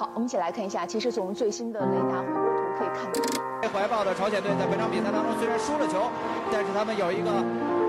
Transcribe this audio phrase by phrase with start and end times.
[0.00, 3.20] 好，我们一起来看一下，其实从最新的雷达回波图可以看到，
[3.60, 6.10] 被怀抱的朝鲜队在本场比赛当中虽然输了球，
[6.50, 7.30] 但是他们有一个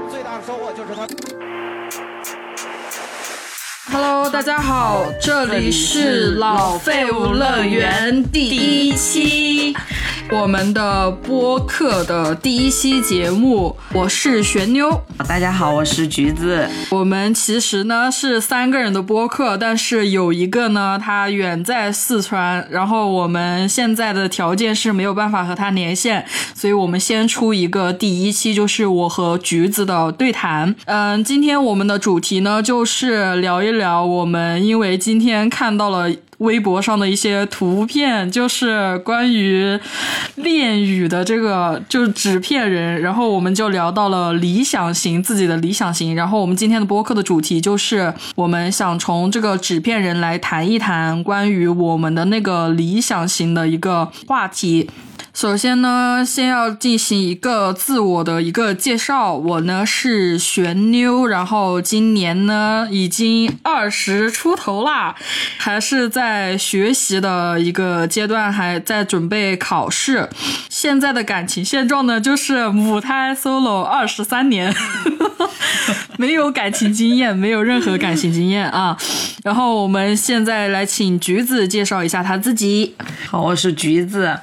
[0.10, 1.08] 最大的收获，就是他。
[3.94, 8.50] Hello，大家好，这里是老废物乐园第
[8.90, 9.74] 一期，
[10.32, 14.90] 我们的播客的第一期节目，我是玄妞。
[15.28, 16.66] 大家好，我是橘子。
[16.90, 30.74] 我们其实呢是三个人的播客，但是有一个呢他远在四川，然后我们现在的条件是没有办法和他连线，所以我们先出一个第一期，就是我和橘子的对谈。
[30.86, 36.10] 嗯，今天我们的主题呢就是聊一聊我们因为今天看到了。
[36.42, 39.80] 微博上的一些图片，就是关于
[40.36, 46.16] 恋语的这个，就是纸片人，然后我们就聊到了理想型，自己的理想型。
[46.16, 54.90] 然后我们今天的播客的主题就是，我们想从这个纸片人来谈一谈关于我们的那个理想型的一个话题。
[55.34, 59.34] 首先呢，先要进行一个自我的一个介绍。
[59.34, 65.16] 我呢是玄妞，然后今年呢已经二十出头啦，
[65.58, 70.30] 还是在学习的一个阶段，还在准备考试。
[70.70, 74.76] 现在的感情现状呢，就是母胎 solo 二十三年，
[76.18, 78.98] 没有感情经验，没有任何感情经验啊。
[79.44, 82.96] 然后我们现在来请橘子介绍一下他自己。
[83.28, 84.38] 好，我是橘子。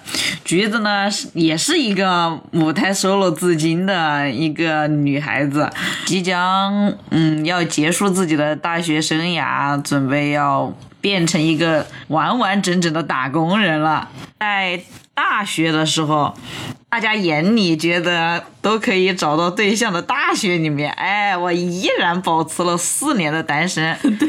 [0.45, 5.71] 橘子呢，也是一个母胎 solo 至今的一个女孩子，
[6.07, 14.09] 即将嗯要结束自己的大学生涯，准备要变成一个完完整整的打工人了。
[14.39, 14.81] 在
[15.15, 16.35] 大学的时候，
[16.89, 24.29] 大家眼里觉得都可以找到对象的大学里面，哎，我依然保持了四年的单身， 对。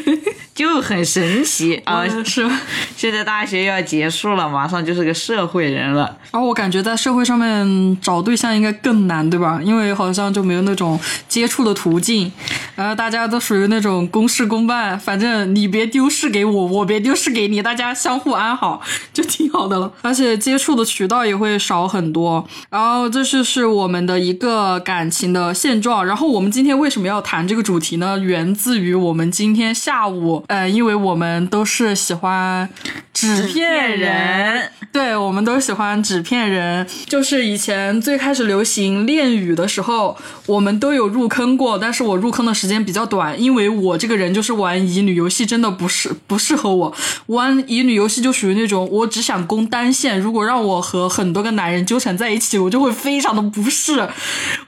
[0.59, 2.03] 就很神奇啊！
[2.05, 2.45] 嗯是。
[2.97, 6.17] 现在大学要结束了，马上就是个社会人了。
[6.31, 9.61] 然后我感觉在社会上面找对象应该更难，对吧？
[9.63, 12.29] 因为好像就没有那种接触的途径，
[12.75, 18.81] 然后大家都属于那种公事公办，反正你别丢失给我， 我别丢失给你，大家相互安好
[19.13, 19.89] 就挺好的了。
[20.01, 22.45] 而且接触的渠道也会少很多。
[22.69, 26.05] 然后这就是我们的一个感情的现状。
[26.05, 28.19] 然后我们今天为什么要谈这个主题呢？
[28.19, 32.67] 源自于我们今天下午，呃，因为我们都是喜欢
[33.13, 36.87] 纸片人，对，我们都喜欢纸片人。
[37.05, 40.17] 就是以前最开始流行恋语的时候，
[40.47, 46.95] 我们都有入坑过，但是我入坑的时间比较短，因为我这个人就是玩乙女游戏，真的不适不适合我。
[47.27, 54.09] 玩乙女游戏就属于那种我只想攻单线，如果让我和很多个男人纠缠在一起，我就会非常的不适。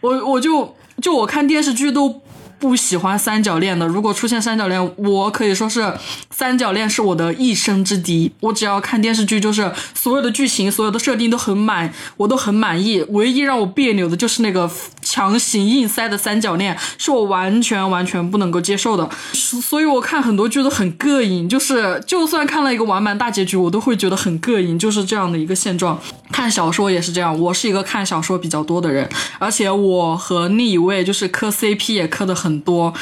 [0.01, 2.21] 我我就就我看电视剧都。
[2.61, 5.91] 不喜欢三角恋的，如果出现三角恋，我可以说是
[6.29, 8.31] 三角恋是我的一生之敌。
[8.39, 13.03] 我只要看电视剧，就是所有的剧情、所有的设定都很满，我都很满意。
[13.09, 14.69] 唯一让我别扭的就是那个
[15.11, 19.09] 强行硬塞的三角恋，是我完全完全不能够接受的。
[19.33, 25.99] 所以我看很多剧都很膈应，就是就算看了一个完满大结局，我都会觉得很膈应，就是这样的一个现状。
[26.31, 32.61] 看小说也是这样，我是一个看小说比较多的人，而且我和另一位就是磕 CP 也磕的很。
[32.61, 32.93] 多，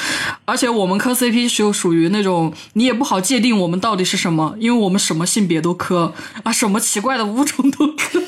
[0.45, 8.23] 而且我们磕 CP 就属于那种你也不好界定我们到底是什么，因为我们什么性别都磕啊，什么奇怪的物种都磕。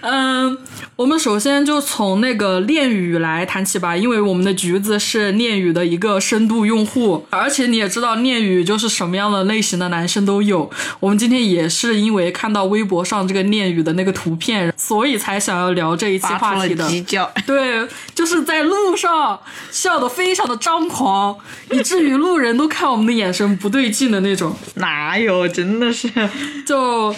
[0.00, 0.56] 嗯，
[0.96, 10.70] 我们首先就从那个恋语来谈起吧，因为我们的橘子是恋语的一个深度用户，而且你也知道恋语就是什么样的类型的男生都有。
[11.00, 16.88] 我们今天也是因为看到微博上这个恋语的那个图片，所以才想要聊这一期话题的。
[17.46, 17.86] 对。
[18.14, 21.34] 就是在路上笑得非常的张狂，
[21.70, 24.54] 以至于路人都看我们的眼神不对劲的那种。
[24.74, 25.48] 哪有？
[25.48, 26.10] 真的是，
[26.66, 27.14] 就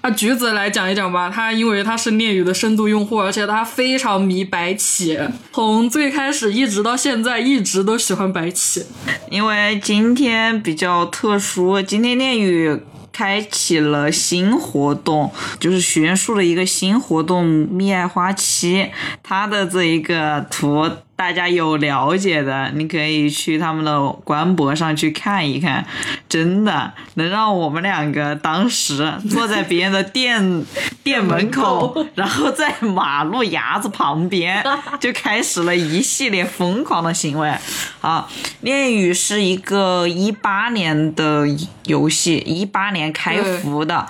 [0.00, 1.30] 啊，橘子来讲一讲吧。
[1.30, 5.18] 他因为他是恋语的深度用户，而且他非常迷白起，
[5.52, 8.84] 从最开始一直到现在，一直都喜欢白起。
[9.30, 12.80] 因为今天比较特殊，今天恋语。
[13.10, 18.90] 开启了新活动，就是许愿树的一个新活动“蜜爱花期”，
[19.24, 20.88] 它的这一个图
[21.18, 25.84] 大家有了解的，你可以去他们的官博上去看一看，
[26.28, 30.64] 真的能让我们两个当时坐在别人的店
[31.02, 34.64] 店门口， 然后在马路牙子旁边
[35.00, 37.52] 就开始了一系列疯狂的行为。
[38.00, 38.28] 啊，
[38.60, 41.46] 恋与是一个一八年的
[41.84, 44.06] 游戏，一八年开服的，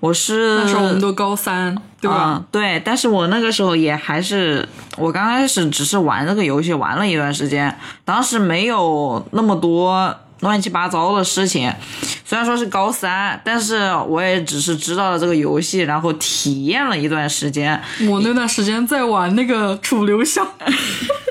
[0.00, 1.76] 我是那时候我们都高三。
[2.02, 2.44] 对吧、嗯？
[2.50, 11.72] 对，但是我那个时候也还是，我刚开始只是玩这个游戏玩了一段时间，当时没有那么多乱七八糟的事情。
[12.24, 17.80] 虽然说是高三，但是我也只是知道了这个游戏，然后体验了一段时间。
[18.08, 20.44] 我那段时间在玩那个楚留香，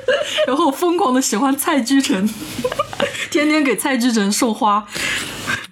[0.47, 2.29] 然后疯狂的喜欢蔡居成，
[3.31, 4.85] 天天给蔡居成送花。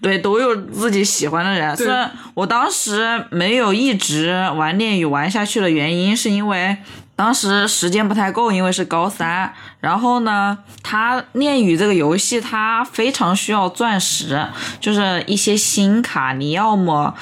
[0.01, 1.75] 对，都有自己喜欢的人。
[1.75, 6.77] 虽然我当时没有一直玩恋与玩下去的原因，是因为
[7.15, 9.53] 当时时间不太够，因为是高三。
[9.79, 14.47] 然后呢，他恋与这个游戏它非常需要钻石，
[14.79, 17.15] 就是一些新卡，你要么。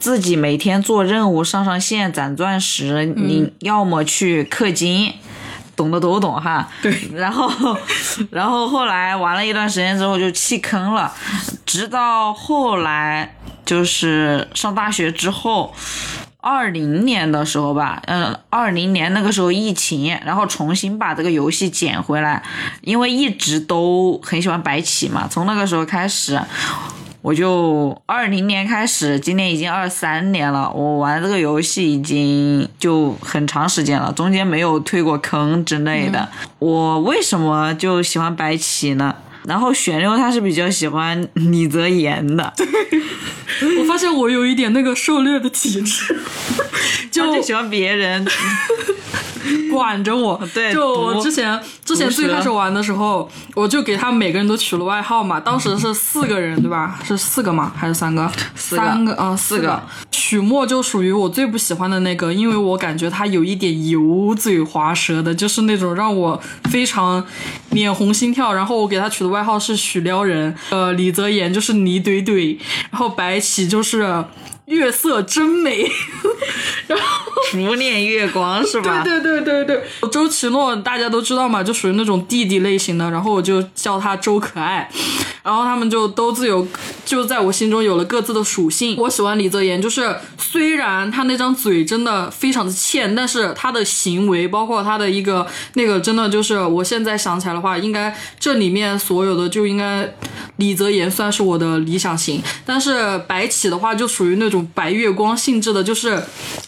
[0.00, 5.12] 自己每天做任务上上线攒钻石，你要么去氪金，
[5.80, 6.68] 懂的都懂哈。
[6.82, 7.50] 对，然后，
[8.30, 11.10] 然后后来玩了一段时间之后就弃坑了，
[11.64, 13.34] 直到后来
[13.64, 15.74] 就是上大学之后，
[16.42, 22.42] 二零年的时候吧，嗯，二零年那个时候疫情，然后重新把这个游戏捡回来，
[22.82, 26.38] 因为一直都很喜欢白起嘛，从那个时候开始。
[27.22, 30.70] 我就二零年开始，今年已经二三年了。
[30.72, 36.28] 我玩这个游戏已经就很长时间了，中间没有退过坑之类的。
[36.58, 39.14] 我为什么就喜欢白起呢？
[39.46, 42.52] 然后玄六他是比较喜欢李泽言的，
[43.78, 46.14] 我发现我有一点那个狩猎的体质，
[47.10, 48.22] 就就喜欢别人
[49.72, 50.40] 管着我。
[50.54, 55.38] 对就我之前之前最开始玩的时候，我就给他们每个人都取了外号嘛。
[55.40, 56.98] 当时是四个人，对吧？
[57.04, 57.72] 是四个吗？
[57.76, 58.30] 还是三个？
[58.54, 59.82] 四个三个啊，四四个。
[60.20, 66.38] 曲墨就属于我最不喜欢的那个，因为我感觉他有一点油嘴滑舌的，就是那种让我
[66.70, 67.24] 非常
[67.70, 68.52] 脸红心跳。
[68.52, 72.58] 然后我给他取的外号是许撩人，呃，李泽言就是泥怼怼，
[72.90, 74.22] 然后白起就是
[74.66, 75.90] 月色真美，
[76.86, 77.04] 然后。
[77.50, 79.02] 拂面月光是吧？
[79.02, 84.88] 对对对对对，周奇诺大家都知道嘛，就属于那种弟弟类型的，然后我就叫他周可爱，
[85.42, 86.64] 然后他们就都自有，
[87.04, 88.94] 就在我心中有了各自的属性。
[88.98, 100.08] 我喜欢李泽言，就是虽然他那张嘴真的非常的欠，但是他的行为，包括他的一个那个，真的就是我现在想起来的话，应该这里面所有的就应该
[100.56, 106.22] 李泽言算是我的理想型，但是白起的话就属于那种白月光性质的，就是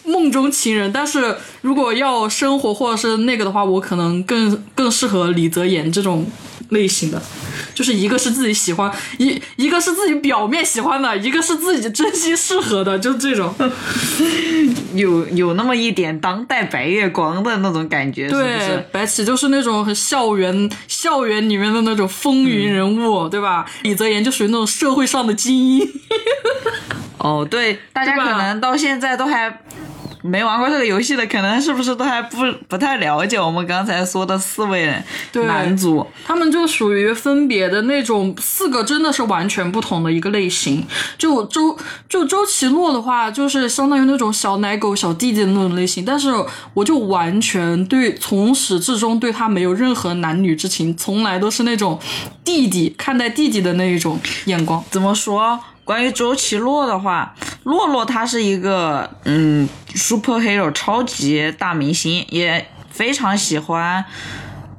[0.04, 0.92] 梦中情人。
[0.92, 6.26] 但是如果要生活或者是那个的话，我可能更更适合李泽言这种
[6.70, 7.20] 类型的，
[7.74, 13.54] 就是一个是自己喜欢，一一个是自己表面喜欢的，一个是自己真心适合的，就这种。
[14.94, 23.64] 有有那么一点当代白月光的那种感觉，是不对是？，白起就是那种很校园校园里面的那种风云人物，对吧？
[23.82, 25.88] 李泽言就属于那种社会上的精英。
[27.18, 29.60] 哦，对，大家可能到现在都还
[30.22, 32.38] 没玩过这个游戏的，可能是不是都还不
[32.68, 34.94] 不太了解我们刚才说的四位
[35.30, 36.06] 对男主？
[36.24, 40.86] 他们就属于分别的那种四个，真的是完全不同的一个类型。
[41.18, 41.76] 就周
[42.08, 46.32] 就周奇洛的话，就是相当于那种小奶狗、小弟弟的那种类型，但是
[46.74, 51.98] 我就完全对从始至终对他没有任何男女之情，从来都是那种
[52.44, 54.82] 弟弟看待弟弟的那一种眼光。
[54.90, 55.58] 怎么说？
[55.84, 57.34] 关于周奇洛的话，
[57.64, 64.04] 洛洛他是一个嗯 super hero 超级大明星，也非常喜欢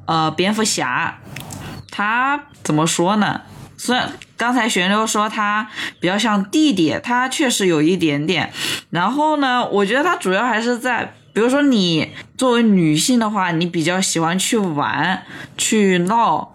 [0.06, 1.18] 呃蝙蝠侠。
[1.90, 3.42] 他怎么说呢？
[3.76, 5.68] 虽然刚才玄六说他
[6.00, 8.50] 比较像弟弟，他确实有一点点。
[8.90, 15.22] 然后呢，我觉得他主要还是在，比如说你作为女性的话，你比较喜欢去玩、
[15.58, 16.54] 去闹，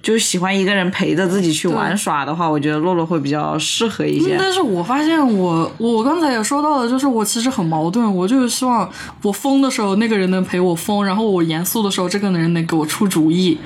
[0.00, 4.36] 就喜欢一个人陪着自己去玩耍的话，我觉得洛洛会比较适合一些。
[4.38, 8.88] 但是我发现我我刚才也说到了，就是我其实很矛盾，我就是希望
[9.22, 13.58] 我疯的时候那个人能陪我疯，然后我严肃的时候这个人能给我出主意，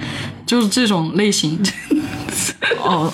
[0.46, 1.60] 就是这种类型。
[2.82, 3.12] 哦，哦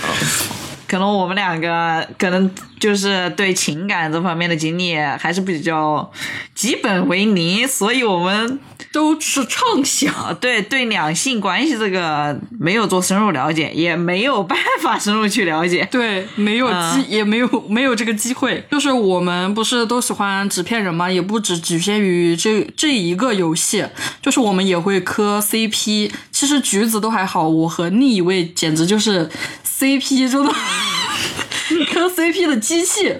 [0.86, 6.10] 可能我们两个可能就是对情感这方面的经历还是比较
[6.54, 8.58] 基本为零，所以我们
[8.92, 10.12] 都是畅想。
[10.14, 15.86] 啊对对两性关系这个没有做深入了解，也没有办法深入去了解。
[15.92, 18.64] 对，没有机，嗯也没有没有这个机会。
[18.70, 21.10] 就是我们不是都喜欢纸片人吗？
[21.10, 23.84] 也不只局限于这这一个游戏，
[24.22, 26.10] 就是我们也会磕 CP。
[26.30, 29.28] 其实橘子都还好，我和另一位简直就是
[29.66, 30.52] CP 中的
[31.84, 33.14] 磕 CP 的机器。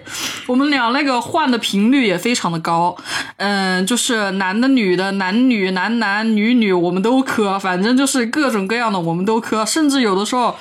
[0.47, 2.97] 我们俩那个换的频率也非常的高，
[3.37, 10.57] 嗯，就是男的、女的、男女、男男、女女，我们都磕，反正就是各种各样的我们都磕，甚至有的时候，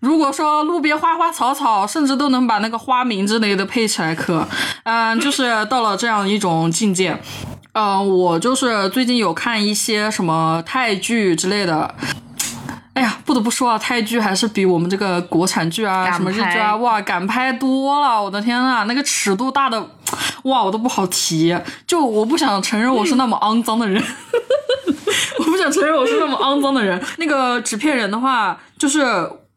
[0.00, 4.46] 如果说路边花花草草，甚至都能把那个花名之类的配起来磕，
[4.84, 7.18] 嗯，就是到了这样一种境界。
[7.72, 11.94] 嗯，我就是最近有看一些什么泰剧之类的，
[13.00, 18.22] 哎呀，不得不说啊，泰剧还是比我们这个国产剧啊、什么日剧啊，哇，敢拍多了！
[18.22, 19.80] 我的天呐，那个尺度大的，
[20.44, 21.56] 哇，我都不好提。
[21.86, 24.02] 就我不想承认我是那么肮脏的人，
[25.40, 27.02] 我不想承认我是那么肮脏的人。
[27.16, 29.06] 那个纸片人的话，就是。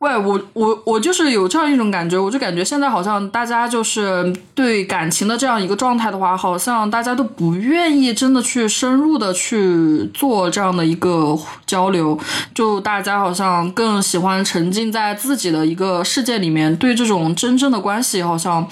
[0.04, 12.20] 喂，我我我就是有这样一种感觉，我就感觉现在好像大家就是对感情的这样一个状态的话，好像大家都不愿意真的去深入的去做这样的一个交流，
[12.54, 18.68] 就大家好像更喜欢沉浸在自己的一个世界里面，对这种真正的关系好像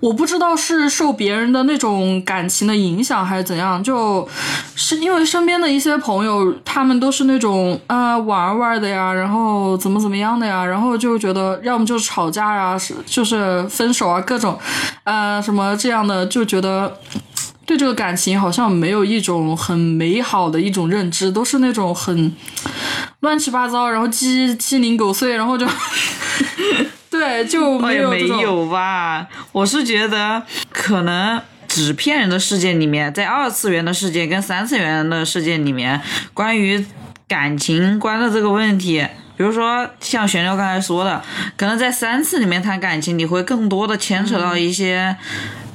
[0.00, 4.28] 我不知道是受别人的那种感情的影响还是怎样，就
[4.76, 14.58] 是因为身边的一些朋友，他们都是那种啊、玩玩的呀，然后怎么怎么样的呀，然后就觉得要么就是吵架呀，是就是分手啊，各种
[15.04, 16.96] 啊、什么这样的，就觉得。
[17.66, 22.34] 对这个感情好像没有一种很美好的一种认知，都是那种很
[23.20, 25.66] 乱七八糟，然后鸡鸡零狗碎，然后就
[27.18, 29.26] 对就没没有这种有吧。
[29.52, 36.00] 我是觉得可能纸片人的世界里面，在二次元的世界跟三次元的世界里面，
[36.32, 36.84] 关于
[37.26, 39.06] 感情观的这个问题。
[39.36, 41.22] 比如说，像玄六刚才说的，
[41.56, 45.14] 可能在三次里面谈感情，你会更多的牵扯到一些，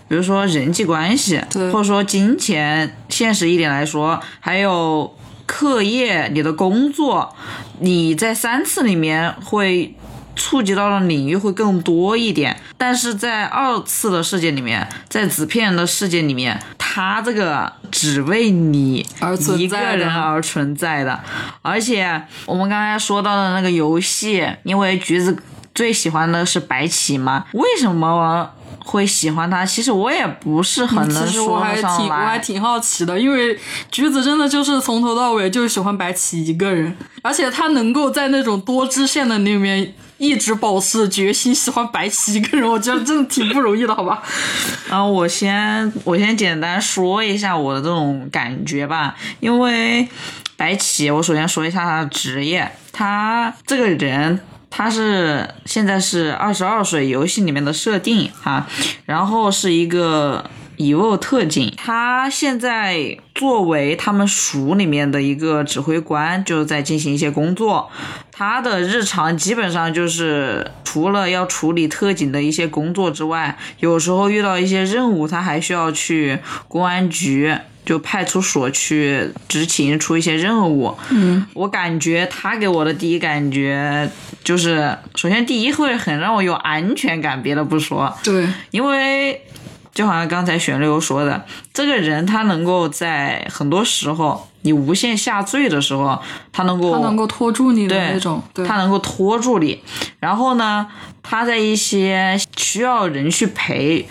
[0.10, 7.34] 比如说人际关系，或者说金钱，现实一点来说，还有课业、你的工作，
[7.80, 9.96] 你在三次里面会
[10.36, 21.20] 触及到的领域会更多一点，但是在二次的世界里面，在纸片人的世界里面，它这个只为你而存一个人而存在的，
[21.62, 25.38] 而且我们刚才说到的那个游戏，因为橘子
[25.76, 28.52] 最喜欢的是白起嘛，为什么？
[28.86, 32.40] 会喜欢他，其实我也不是很能其实我说上还挺我还。
[32.40, 33.58] 挺好奇的，因为
[33.90, 44.22] 橘子真的就是从头到尾就喜欢白起一个人，而且他能够在那种多支线的里面一直保持决心喜欢白起一个人， 我觉得真的挺不容易的，好吧？
[44.90, 50.08] 然 后我先我先简单说一下我的这种感觉吧，因为
[50.56, 54.40] 白起，我首先说一下他的职业，他这个人。
[54.76, 58.66] 他是现在是二十二岁，游戏里面的设定哈，
[59.06, 60.50] 然后是一个
[60.84, 67.90] EVO 特警，他现在作为他们署里面的一个指挥官，就在进行一些工作。
[68.32, 77.56] 他的日常基本上就是除了要处理特警的一些工作之外，有时候遇到一些任务，他还需要去公安局。
[77.86, 84.10] 就派出所去执勤出一些任务，嗯，我感觉他给我的第一感觉
[84.42, 89.42] 就是，首先第一会很让我有安全感，别的不说，对，因为
[89.94, 96.20] 就好像刚才玄六说的，这个人他能够在很多时候你无限下坠的时候，
[96.52, 99.82] 他能够他能够拖住你的对那种，对，他能够拖住你。
[100.20, 100.88] 然后呢，
[101.22, 104.08] 他在一些需要人去陪，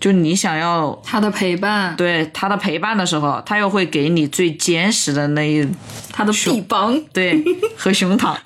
[0.00, 5.68] 就你想要他的陪伴，对他的陪伴的时候，他又会给你最坚实的那一
[6.10, 7.44] 他的臂膀，对，
[7.76, 8.34] 和胸膛。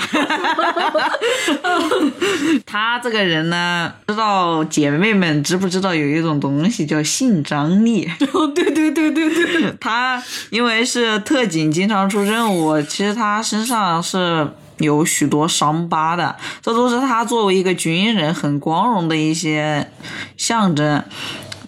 [2.66, 8.11] 他这个人呢，不知道姐妹们知不知道有一种东西叫性张力？
[8.32, 10.20] 哦，对对对对对，他
[10.50, 14.49] 因为是特警，经常出任务，其实他身上是。
[14.85, 19.91] 有许多伤疤的，这都是他作为一个军人很光荣的一些
[20.37, 21.03] 象征。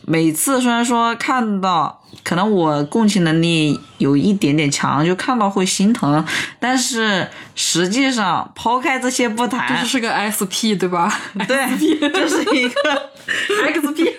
[0.08, 6.24] 每次虽然说看到，可能我共情能力有一点点强，就看到会心疼，
[6.60, 11.12] 但是实际上抛开这些不谈，这就是个 SP 对吧？
[11.48, 13.10] 对，这是一个
[13.74, 14.12] XP，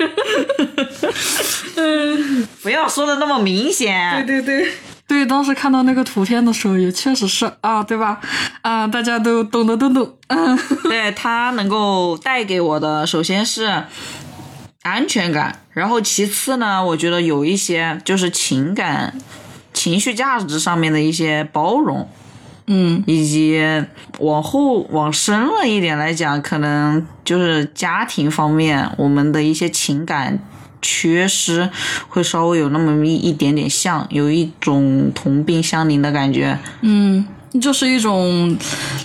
[2.62, 4.26] 不要说的那么明显。
[4.26, 4.58] 对对。
[4.66, 4.72] 对，
[5.28, 8.20] 当时看到那个图片的时候，也确实是啊，对吧？
[8.62, 10.14] 啊，大家都懂得都懂。
[10.28, 13.84] 嗯， 对他能够带给我的，首先是
[14.84, 19.14] 安全感，然后其次呢，我觉得有一些就是情感、
[19.74, 22.10] 情绪价值上面的一些包容，
[22.68, 23.62] 嗯，以及
[24.20, 30.40] 往后往深了一点来讲，可能就是家庭方面我们的一些情感。
[30.82, 31.70] 缺失
[32.08, 36.58] 会稍微有那么一一点点像，有一种同病相怜的感觉。
[36.82, 37.26] 嗯，
[37.62, 38.56] 就是一种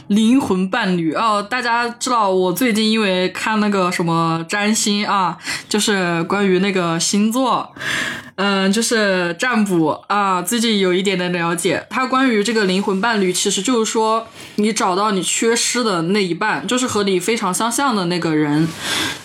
[0.09, 1.45] 灵魂伴侣哦。
[1.49, 5.37] 大家知道，我最近因为看那个什么占星啊，
[5.69, 7.73] 就是关于那个星座，
[8.37, 11.87] 嗯，就是占卜啊，最近有一点点了解。
[11.89, 18.67] 它关于这个灵魂伴侣，其实就是说你找到你缺失的那一半，就是和你非常相像的那个人，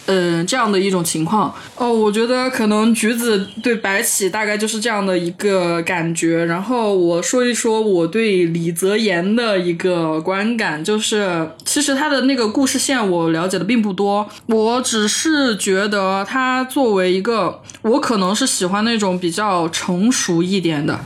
[0.05, 1.53] 嗯，这样的一种情况。
[1.75, 6.45] 哦，我觉得可能橘子对白起大概就是这样的一个感觉。
[6.45, 20.99] 然后我说一说我对李泽言的一个观感，就是其实他的那个故事线我了解的并不多，我只是觉得他作为一个，我可能是喜欢那种比较成熟一点的。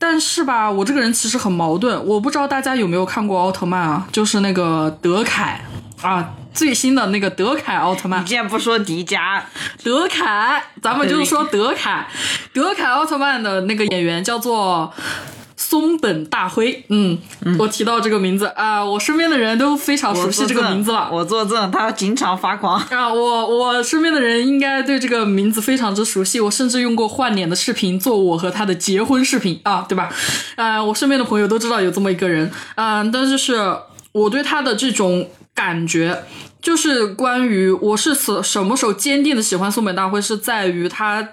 [0.00, 5.60] 但是吧，我这个人其实很矛盾，我不知道大家有没有看过奥特曼啊，就是那个德凯
[6.02, 8.26] 啊，最新的那个德凯奥特曼你。
[8.26, 9.40] 竟然不说迪迦，
[9.82, 12.06] 德凯，咱们就是说德凯，
[12.52, 14.92] 德凯奥特曼的那个演员叫做
[15.68, 16.82] 松本大辉。
[16.88, 17.18] 嗯，
[17.58, 21.10] 我提到这个名字啊、我身边的人都非常熟悉这个名字了。
[21.12, 22.80] 我作证，他经常发狂。
[22.88, 30.08] 啊，我我身边的人应该对这个名字非常之熟悉，我甚至用过换脸的视频做我和他的结婚视频啊，对吧？
[30.56, 33.76] 啊、我身边的朋友都知道有这么一个人，啊、但就是
[34.12, 36.24] 我对他的这种感觉，
[36.62, 41.28] 就是关于我是什什么时候坚定的喜欢松本大辉，是在于他。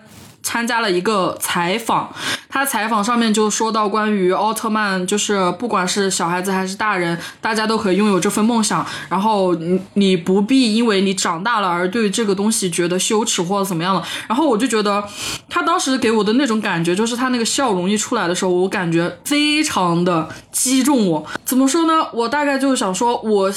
[0.45, 2.07] 参加了一个采访，
[2.47, 8.85] 他采访上面就说到关于奥特曼，就是不管是小孩子还是大人，大家都可以拥有这份梦想。
[9.09, 14.03] 然后你你不必因为你长大了而对这个东西觉得羞耻或者怎么样了。
[14.27, 15.03] 然后我就觉得
[15.49, 21.25] 他当时给我的那种感觉，就是他那个笑容一出来的时候，我感觉非常的击中我。
[21.43, 22.07] 怎么说呢？
[22.13, 23.51] 我大概就是想说，我。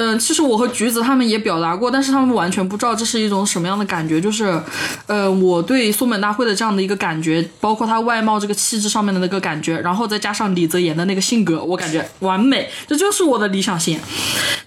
[0.00, 4.20] 嗯，其实我和橘子他们也表达过，但是他们完全不知道这是一种什么样的感觉。
[4.20, 4.62] 就是，
[5.08, 13.98] 呃，我对松本大会的这样的一个感觉，包括他外貌这个气质上面的那个感觉，然后再加上李泽言的那个性格，我感觉完美，这就是我的理想型。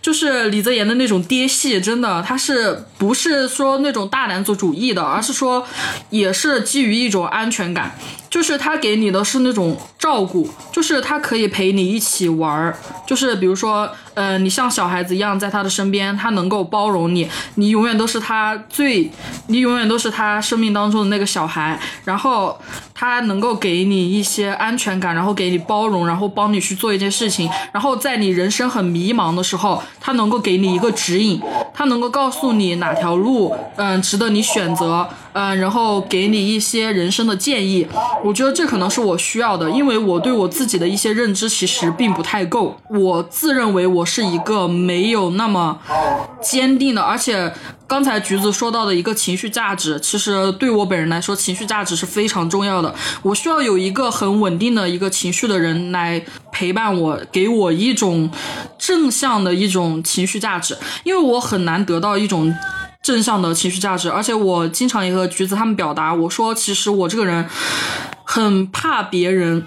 [0.01, 5.65] 就是李泽言的那种爹系，真的，他是不是说那种大男子主义的，而是说
[6.09, 7.95] 也是基于一种安全感。
[8.29, 12.73] 就是他给你的是那种照顾，就是他可以陪你一起玩儿，
[13.05, 19.07] 就是比如说，呃，你像小孩子一一样在他的身边，他能够包容你，你永远都是他最，
[19.45, 22.59] 你永远都是他生命当中的那个小孩，然后
[22.95, 31.39] 他能够给你一些安全感，然后给你包容，然后帮你去做一件事情，然后在你人生很迷茫的时候，他能够给你一个指引，
[31.71, 37.87] 他能够告诉你哪条路，嗯、值得你选择，嗯、然后给你一些人生的建议。
[38.23, 42.77] 我觉得这可能是我需要的，因为我对我自己的一些认知其实并不太够。
[42.89, 45.79] 我自认为我是一个没有那么
[46.41, 47.51] 坚定的，而且
[47.87, 52.93] 刚才橘子说到的一个情绪价值，其实对我本人来说，情绪价值是非常重要的。
[53.21, 58.29] 我需要有一个很稳定的一个情绪的人来陪伴我，给我一种
[58.77, 62.53] 正向的一种情绪价值，因为我很难得到一种。
[63.01, 67.49] 正向的情绪价值，而且我经常也和橘子他们表达，我说其实我这个人
[68.23, 69.65] 很怕别人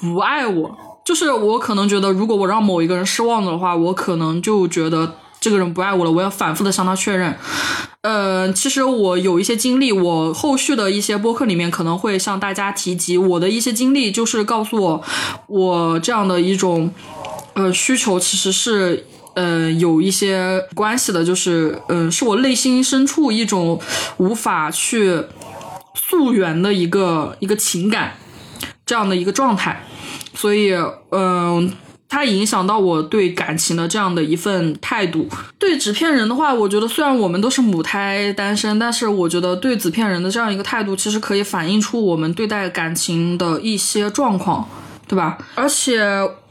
[0.00, 7.34] 不爱我，就是我可能觉得，如果我让某一个人失望的话，我可能就觉得这个人不爱我了，我要反复的向他确认。
[8.02, 15.02] 呃，其实我有一些经历，我后续的一些播客里面可能会向大家提及我的一些经历，就是告诉我，
[15.46, 16.92] 我这样的一种
[17.54, 19.06] 呃需求其实是。
[19.34, 23.80] 呃，有一些关系的，就是，嗯、是我内心深处一种
[24.18, 25.22] 无法去
[25.94, 28.14] 溯源的一个一个情感，
[28.84, 29.84] 这样的一个状态，
[30.34, 30.74] 所以，
[31.10, 31.72] 嗯、
[32.08, 35.26] 它影响到我对感情的这样的一份态度。
[35.58, 44.68] 对纸片人的话，我觉得虽然我们都是母胎单身，但是我觉得对纸片人的这样一个态度，其实可以反映出我们对待感情的一些状况。
[45.06, 45.36] 对吧？
[45.54, 46.00] 而且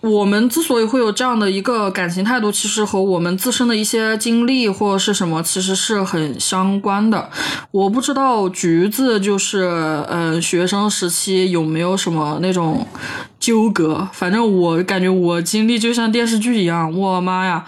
[0.02, 7.30] 我们之所以会有这样的一个感情态度，其实和我们自身的一些经历或者是什么，其实是很相关的。
[7.72, 9.64] 我不知道橘子就是
[10.10, 12.86] 嗯学生时期有没有什么那种
[13.42, 17.66] 纠葛，反正我感觉我经历就像电视剧一样，我妈呀，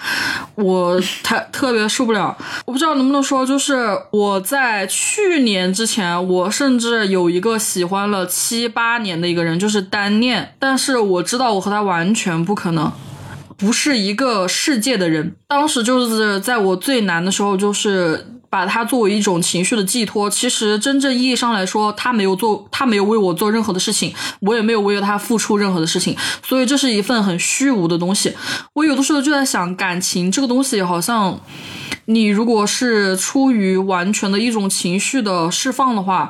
[0.55, 2.37] 我太特别受不了。
[2.65, 12.91] 我不知道能不能说，就是我在去年之前，我甚至有一个喜欢了七八年的一个人，就是单恋，但是我知道我和他完全不可能。
[13.57, 20.29] 不是一个世界的人，当时就是在我最难的时候，就是把它作为一种情绪的寄托。
[20.29, 28.31] 其实真正意义上来说，他没有做，他没有为我做任何的事情，我也没有为了他付出任何的事情，所以这是一份很虚无的东西。
[28.73, 31.39] 我有的时候就在想，感情这个东西好像。
[32.05, 36.29] 你如果是出于完全的一种情绪的释放的话，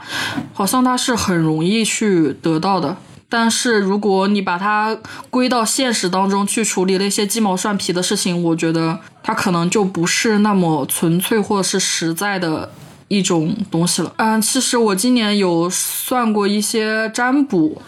[0.54, 2.96] 好像它是很容易去得到的。
[3.36, 4.96] 但是如果你把它
[5.32, 12.72] 归到现实当中去处理那些鸡毛蒜皮的事情，我觉得它可能就不是那么纯粹或者是实在的
[13.08, 14.14] 一种东西了。
[14.18, 17.82] 嗯，其实我今年有算过一些占卜，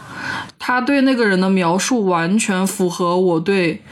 [0.58, 3.84] 他对那个人的描述完全符合我对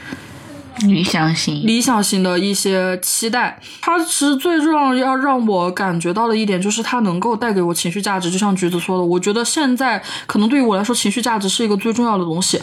[0.80, 3.58] 理想型，理想型的一些期待。
[3.80, 8.30] 他其实最重要要让我感觉到的一点，就是他能够带给我情绪价值。
[8.30, 12.60] 就像橘子说的，我觉得现在可能对于我来说，情绪价值是一个最重要的东西。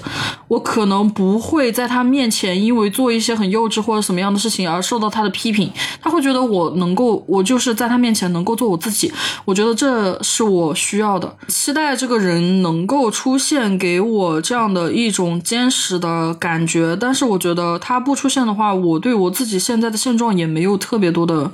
[0.50, 5.72] 我可能不会在他面前因为做一些很幼稚或者什么样的事情而受到他的批评。
[6.02, 9.12] 他会觉得我能够，我就是在他面前能够做我自己。
[9.46, 16.98] 我觉得这是我需要的，期待这个人能够出现给我这样的一种坚实的感觉。
[17.00, 21.52] 但是我觉得他不出现的话，我对我自己现在的现状也没有特别多的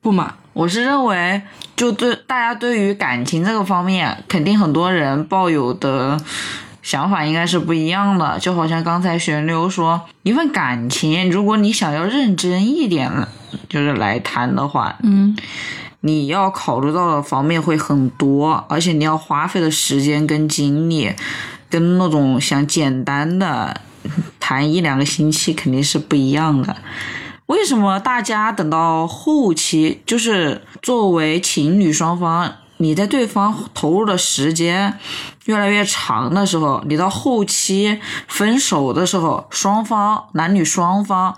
[0.00, 0.34] 不满。
[0.52, 1.40] 我是认为，
[1.76, 6.20] 就对大家对于感情这个方面，肯定很多人抱有的
[6.82, 8.38] 想法应该是不一样的。
[8.40, 13.10] 就好像刚才玄流说，一份感情，如果你想要认真一点，
[13.68, 15.36] 就是来谈的话，嗯，
[16.00, 21.12] 你要考虑到的方面会很多，而且你要花费的时间跟精力，
[21.70, 23.80] 跟那种想简单的
[24.38, 26.76] 谈一两个星期肯定是不一样的。
[27.46, 34.98] 为什么大家等到后期，就是作为情侣双方，你在对方投入的时间
[35.46, 41.36] 越来越长的时候，你到后期分手的时候，双方男女双方，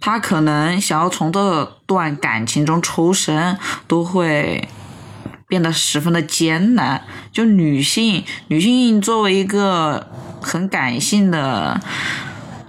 [0.00, 4.66] 他可能想要从这段感情中抽身，都会
[5.46, 7.04] 变得十分的艰难。
[7.30, 10.08] 就女性，女性作为一个
[10.40, 11.80] 很感性的。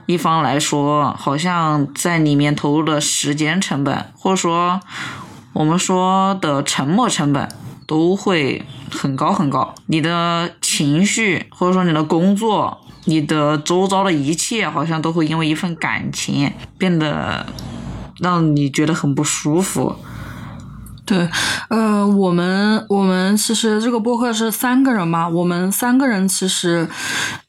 [0.06, 4.80] 一方来说，好像在里面投入的时间成本，或者说
[5.54, 7.48] 我们说的沉没成本，
[7.86, 9.76] 都会很高很高。
[9.86, 17.46] 你的情绪，或者说你的工作，你的周遭的一切，好像都会因为一份感情变得
[18.18, 19.96] 让你觉得很不舒服。
[21.10, 21.28] 对，
[21.70, 26.88] 呃，我们我们其实这个播客是三个人嘛，我们三个人其实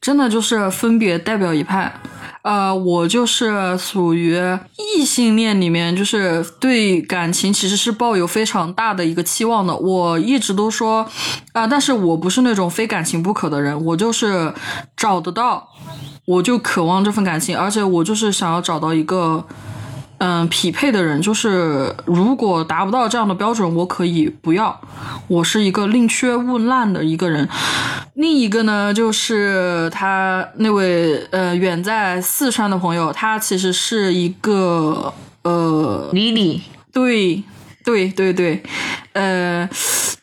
[0.01, 1.93] 真的就是分别代表一派。
[2.41, 4.41] 呃，我就是属于
[4.79, 9.77] 异性恋里面，就是对感情其实是抱有非常大的一个期望的。
[9.77, 11.07] 我一直都说，
[11.53, 14.55] 啊、但是我不是那种非感情不可的人，我就是
[14.97, 15.69] 找得到，
[16.25, 19.45] 我就渴望这份感情，而且我就是想要找到一个。
[20.21, 24.79] 嗯，匹配的人就是，如果达不到这样的标准，我可以不要。
[25.29, 27.49] 我是一个宁缺毋滥的一个人。
[28.13, 35.11] 另一个呢，就是他那位呃远在四川的朋友，他其实是一个
[35.43, 36.61] 呃李李，
[36.93, 37.43] 对，
[37.83, 38.63] 对对对，
[39.15, 39.67] 呃，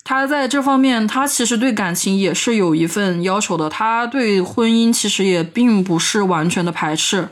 [0.10, 3.70] 他在这方面，他其实对感情也是有一份要求的。
[3.70, 7.28] 他对婚姻其实也并不是完全的排斥。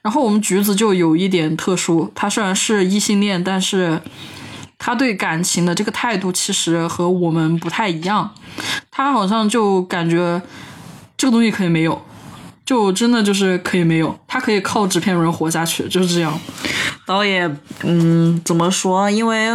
[0.00, 4.00] 然后我们橘子就有一点特殊，他虽然是异性恋，但是
[4.78, 8.32] 他对感情的这个态度其实和我们不太一样。
[8.92, 10.40] 他好像就感觉
[11.16, 12.00] 这个东西可以没有。
[12.70, 16.32] 就真的就是可以没有，他可以靠纸片人活下去，就是这样。
[17.04, 17.50] 倒也，
[17.82, 19.10] 嗯，怎么说？
[19.10, 19.48] 因为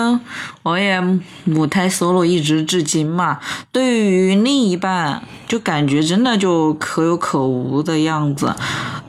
[0.64, 1.00] 我也
[1.46, 3.40] 母胎 solo 一直至今嘛，
[3.72, 8.54] 对于另一半就感觉真的就可有可无的样子。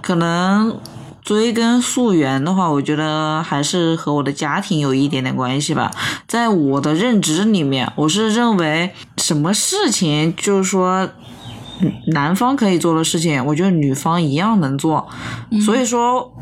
[0.01, 0.79] 可能
[1.25, 5.90] 追根溯源的话，我觉得还是和我的家庭有一点点关系吧。
[6.29, 11.11] 在我的认知里面，我是认为什么事情就是说。
[12.12, 15.09] 男方可以做的事情，我觉得女方一样能做。
[15.65, 16.35] 所以说，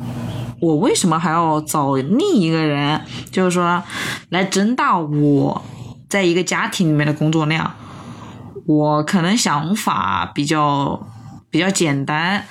[0.60, 3.82] 我为什么还要找另一个人，就是说
[4.30, 5.62] 来增大我
[6.08, 7.72] 在一个家庭里面的工作量？
[8.66, 11.06] 我可能想法比较
[11.50, 12.44] 比较简单，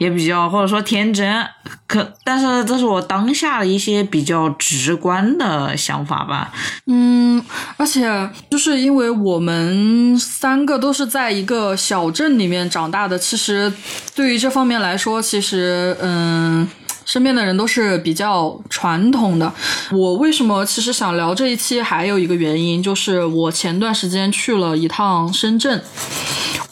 [0.00, 1.46] 也比较或者说天真。
[1.86, 6.52] 可，但是这是我当下的一些比较直观的想法吧。
[6.86, 7.40] 嗯，
[7.76, 13.72] 而且就是因为我们三个都是在一个小镇里面长大的，其实
[14.14, 16.68] 对于这方面来说，其实嗯。
[17.04, 19.52] 身边的人都是比较传统的。
[19.90, 25.82] 我为什么其实想聊这一期，还有一个原因就是我前段时间去了一趟深圳。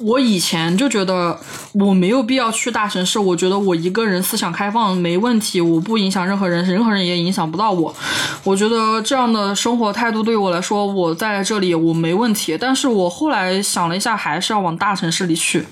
[0.01, 1.37] 我以前就觉得
[1.73, 7.93] 我没有必要去大城市，我觉得我一个人思想开放没问题，我不影响任何人，任何人也影响不到我。
[8.45, 12.57] 我觉得这样的生活态度对我来说，我在这里我没问题。
[12.57, 15.65] 但是我后来想了一下，还是要往大城市里去。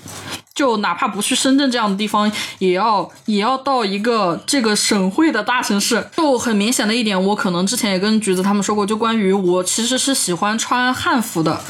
[0.57, 6.03] 就哪怕不去深圳这样的地方，也要也要到一个这个省会的大城市。
[6.17, 11.61] 就很明显的一点，我可能之前也跟橘子他们说过，就关于我其实是喜欢穿汉服的，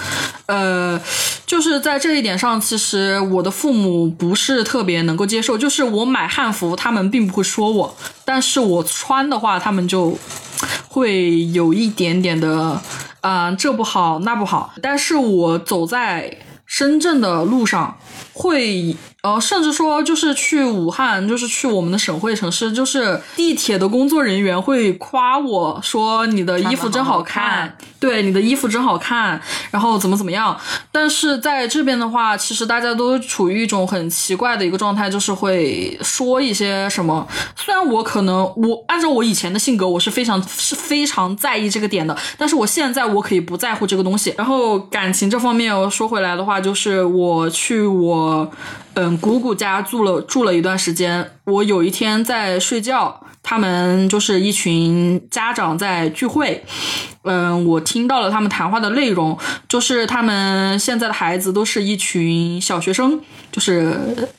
[0.45, 0.97] 呃，
[1.45, 5.58] 就是在这一点上，其实我的父母不是特别能够接受。
[5.58, 10.17] 就是我买汉服，他们并不会说我，但是我穿的话，他们就
[10.88, 12.82] 会有一点点的
[13.19, 14.73] 啊、这不好那不好。
[14.82, 17.97] 但是我走在深圳的路上，
[18.38, 18.95] 会
[19.28, 30.58] 呃，甚至说就是去武汉，就是去我们的省会城市，就是地铁的工作人员会夸我说你的衣服真好看对，你的衣服真好看，然后怎么怎么样。
[30.92, 37.28] 但是在这边的话，其实大家都处于一种很奇怪的一个状态，就是会说一些什么。
[37.56, 44.34] 虽然我可能我按照我以前的性格，我是非常是非常在意这个点的，但是我现在我可以不在乎这个东西。
[44.38, 48.50] 然后感情这方面，我说回来的话，就是我去我
[49.00, 53.22] 嗯姑姑家住了住了一段时间，我有一天在睡觉。
[53.44, 56.66] 他们就是一群家长在聚会，
[57.22, 59.38] 嗯，我听到了他们谈话的内容，
[59.70, 63.98] 就是他们现在的孩子都是一群小学生，就是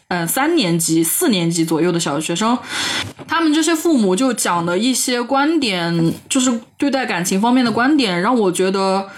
[0.08, 2.58] 嗯三年级、四年级左右的小学生，
[3.26, 9.08] 他们这些父母就讲的一些观点，就是对待感情方面的观点，让我觉得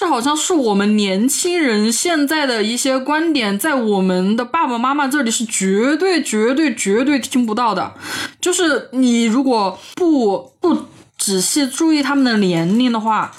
[0.00, 7.92] 这好像是我们年轻人现在的一些观点，在我们的爸爸妈妈这里是绝对、绝对、绝对听不到的。
[8.40, 10.74] 就是你如果不不
[11.18, 13.30] 仔细注意他们的年龄的话，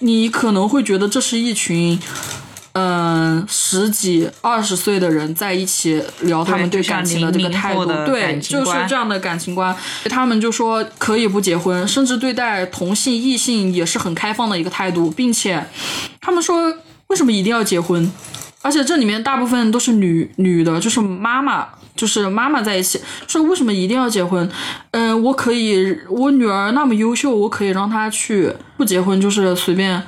[0.00, 1.98] 你可能会觉得这是一群。
[2.72, 9.74] 嗯，十几二十岁的人在一起聊他们对感情的这个态度00后，的对，就是这样的感情观。
[10.08, 15.66] 他们就说可以不结婚，甚至对待同性异性也是很开放的一个态度，并且
[16.20, 16.72] 他们说
[17.08, 18.12] 为什么一定要结婚？
[18.62, 24.48] 而且这里面大部分都是女女的，就是妈妈，就是妈妈在一起说为什么一定要结婚？
[24.92, 30.00] 嗯、我可以，我女儿那么优秀，我可以让她去不结婚，就是随便。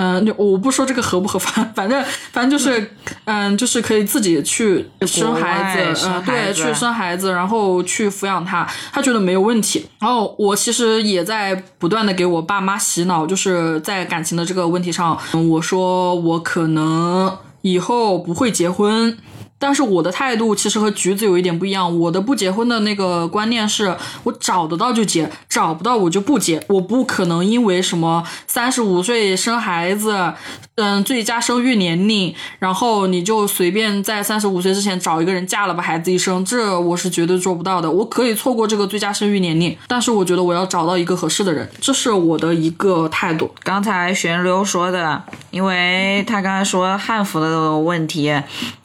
[0.00, 2.88] 嗯，就我不说这个合不合法， 反正反正就是，
[3.24, 9.84] 嗯，就是可以自己去生孩子，嗯，对，去生孩子，然后去抚养他，他觉得没有问题。
[9.98, 19.18] 然后我其实也在不断的给我爸妈洗脑，就是在感情的这个问题上，嗯我说我可能以后不会结婚。
[19.58, 21.98] 但是我的态度其实和橘子有一点不一样。
[21.98, 26.62] 我的不结婚的那个观念是我找得到就结，找不到我就不结。
[26.68, 30.32] 我不可能因为什么三十五岁生孩子，
[30.76, 37.90] 嗯，最佳生育年龄，然后你就随便在三十五岁之前找一个人嫁了，把孩子一生，这我是绝对做不到的。
[37.90, 43.50] 我可以错过这个最佳生育年龄，但是我觉得我要找到一个合适的人，这是我的一个态度。
[43.62, 48.32] 刚才玄流说的，因为他刚才说汉服的问题，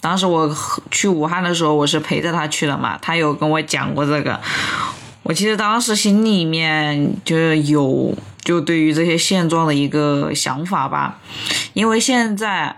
[0.02, 0.48] 当时我
[0.92, 4.40] 去武汉的时候，我是陪着他去的嘛，他有跟我讲过这个。
[5.24, 11.20] 我其实当时心里面就是有就对于这些现状的一个想法吧，
[11.74, 12.76] 因为现在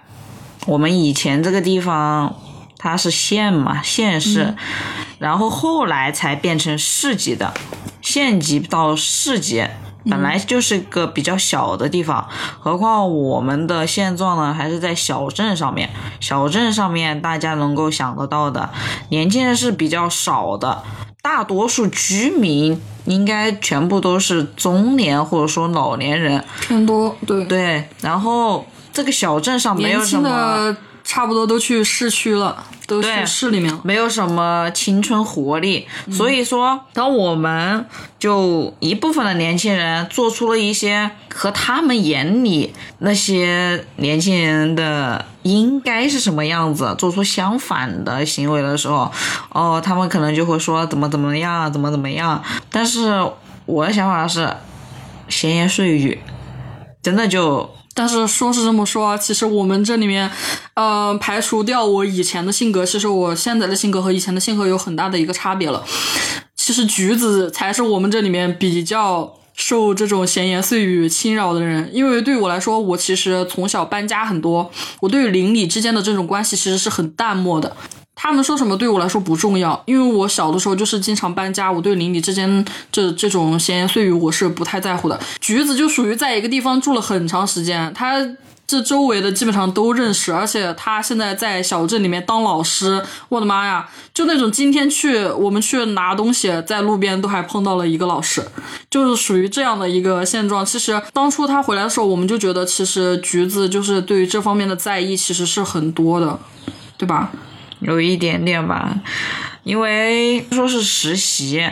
[0.67, 2.35] 我们以前这个地方
[2.77, 4.55] 它是县嘛，县市，
[5.17, 7.53] 然后后来才变成市级的，
[8.01, 9.65] 县级到市级。
[10.09, 12.27] 本来就是个比较小的地方，
[12.59, 15.89] 何况我们的现状呢，还是在小镇上面。
[16.19, 18.69] 小镇上面大家能够想得到的，
[19.09, 20.83] 年轻人是比较少的，
[21.21, 26.43] 大多数居民应该全部都是中年或者说老年人。
[26.61, 30.75] 偏多，对对，然后这个小镇上没有什么。
[31.05, 33.79] 的差不多都去市区了，都去市里面了。
[33.83, 37.85] 没有什么青春活力，所以说，当我们
[38.19, 49.11] 就一部分的年轻人做出了一些和他们眼里那些年轻人的应该是什么样子，做出相反的行为的时候，
[49.51, 52.43] 哦，他们可能就会说怎么怎么样，怎么怎么样。
[52.71, 53.23] 但是
[53.65, 54.51] 我的想法是，
[55.29, 56.19] 闲言碎语，
[57.03, 60.29] 真的就但是说是这么说，其实我们这里面，
[60.75, 65.84] 呃，排除掉我以前的性格，其实我现在的性格和以前的性格有很大的一个差别了。
[66.55, 77.75] 其实橘子才是我们这里面比较受这种闲言碎语侵扰的人，因为对我来说，我其实从小搬家很多，我对于邻里之间的这种关系其实是很淡漠的。
[78.17, 85.19] 他们说什么对我来说不重要，因为我小的时候就是经常搬家，我对邻里之间这这种闲言碎语我是不太在乎的。
[85.41, 88.25] 橘子就属于在一个地方住了很长时间，他
[88.67, 98.43] 这周围的基本上都认识，而且他现在在小镇里面当老师，我的妈呀，就那种今天去我们去拿东西，在路边都还碰到了一个老师，
[98.89, 100.65] 就是属于这样的一个现状。
[100.65, 106.39] 其实当初他回来的时候，我们就觉得其实橘子就是对于这方面的在意其实是很多的，
[106.97, 107.32] 对吧？
[107.85, 108.95] 有一点点吧，
[109.63, 111.63] 因为说是实习，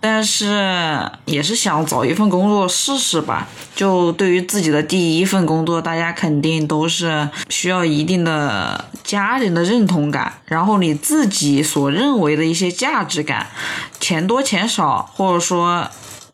[0.00, 3.46] 但是也是想找一份工作试试吧。
[3.74, 13.46] 就对于自己的第一份工作，大家肯定都是需要一定的家人的认同感，然后你自己所认为的一些价值感，
[14.00, 15.88] 钱多钱少，或者说。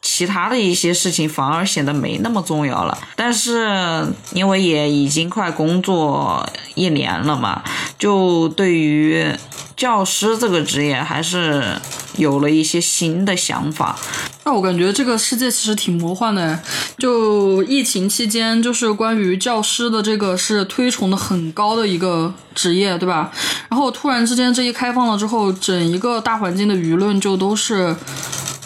[0.08, 2.96] 其他的一些事情反而显得没那么重要了。
[3.16, 7.60] 但是因为也已经快工作一年了嘛，
[7.98, 9.28] 就对于
[9.76, 11.76] 教师这个职业还是
[12.16, 13.98] 有了一些新的想法。
[14.44, 16.56] 那我感觉这个世界其实挺魔幻的，
[16.96, 23.32] 就疫情期间，就是关于教师的这个是推崇的很高的一个职业，对吧？
[23.68, 27.94] 然后突然之间这一开放了之后，整一个大环境的舆论就都是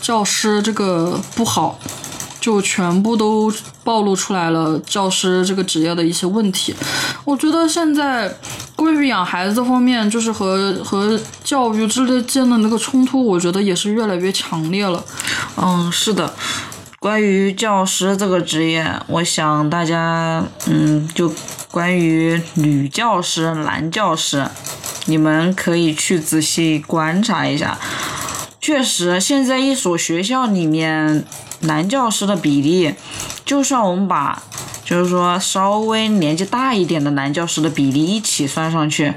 [0.01, 1.79] 教师这个不好。
[2.41, 3.53] 就全部都
[3.85, 6.75] 暴露出来了，教师这个职业的一些问题。
[7.23, 8.35] 我觉得现在
[8.75, 15.05] 关于养孩子方面，就是和和教育之间的那个冲突，我觉得也是越来越强烈了。
[15.59, 16.33] 嗯，是的。
[16.99, 21.31] 关于教师这个职业，我想大家，嗯，就
[21.71, 24.49] 关于女教师、男教师，
[25.05, 27.79] 你们可以去仔细观察一下。
[28.61, 31.25] 确实，现在一所学校里面。
[31.63, 32.95] 男教师的比例，
[33.45, 34.43] 就算我们把，
[34.83, 39.13] 就是说稍微年纪大一点的男教师的比例一起算上去，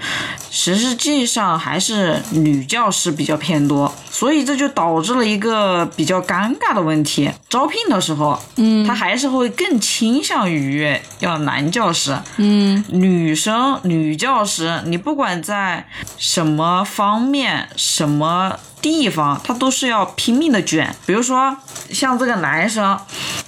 [0.55, 15.87] 实际上还是女教师比较偏多，所以这就导致了一个比较尴尬的问题：招聘的时候，嗯，他还是会更倾向于要男教师，嗯，女生女教师，你不管在
[16.19, 18.59] 什么方面，什么。
[18.83, 21.55] 地方他都是要拼命的卷，比如说
[21.89, 22.99] 像这个男生，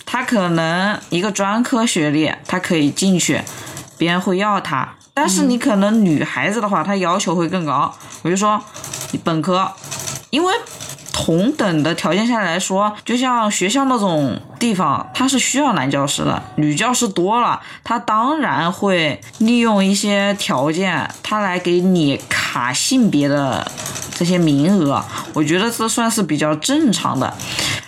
[0.05, 3.41] 他可能一个专科学历，他可以进去，
[3.97, 4.94] 别人会要他。
[5.15, 8.61] 但是你可能女孩子的话，她要求会更高，我就说
[9.11, 9.71] 你本科，
[10.29, 10.53] 因为
[11.11, 23.65] 同等的条件下来说，就像学校那种地方，它是需要男教师的，女教师多了，他当然会利用一些条件，他来给你卡性别的。
[24.17, 27.33] 这些名额，我觉得这算是比较正常的。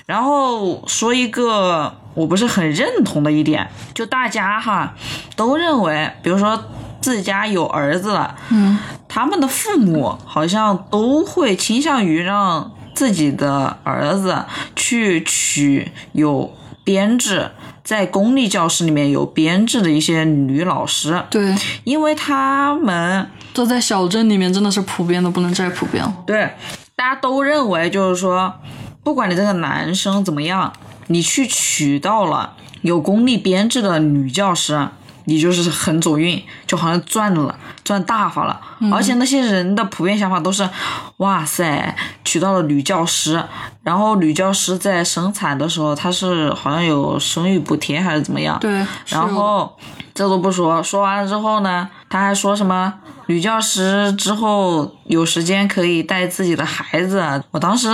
[0.06, 4.94] 然后说一个我不是很认同的一点，就大家哈
[5.38, 6.62] 都认为，比如说
[7.02, 14.44] 自家有儿子了，嗯，他们的父母好像都会倾向于让自己的儿子
[14.76, 17.52] 去娶有编制，
[17.84, 23.30] 在公立教室里面有编制的一些女老师，对，因为他们。
[23.54, 26.14] 这在小镇里面真的是普遍的不能再普遍了。
[26.28, 26.52] 对，
[26.96, 28.54] 大家都认为就是说，
[29.02, 30.72] 不管你这个男生怎么样，
[31.08, 34.90] 你去娶到了有公立编制的女教师，
[35.28, 38.60] 你就是很走运，就好像赚了，赚大发了。
[38.92, 40.68] 而且那些人的普遍想法都是，
[41.18, 43.44] 哇塞，娶到了女教师，
[43.84, 48.58] 然后女教师在生产的时候，她是好像有生育补贴还是怎么样？
[48.60, 48.86] 对。
[49.10, 49.78] 然后
[50.14, 52.94] 这都不说，说完了之后呢，他还说什么？
[53.30, 57.44] 女教师之后有时间可以带自己的孩子。
[57.52, 57.90] 我当时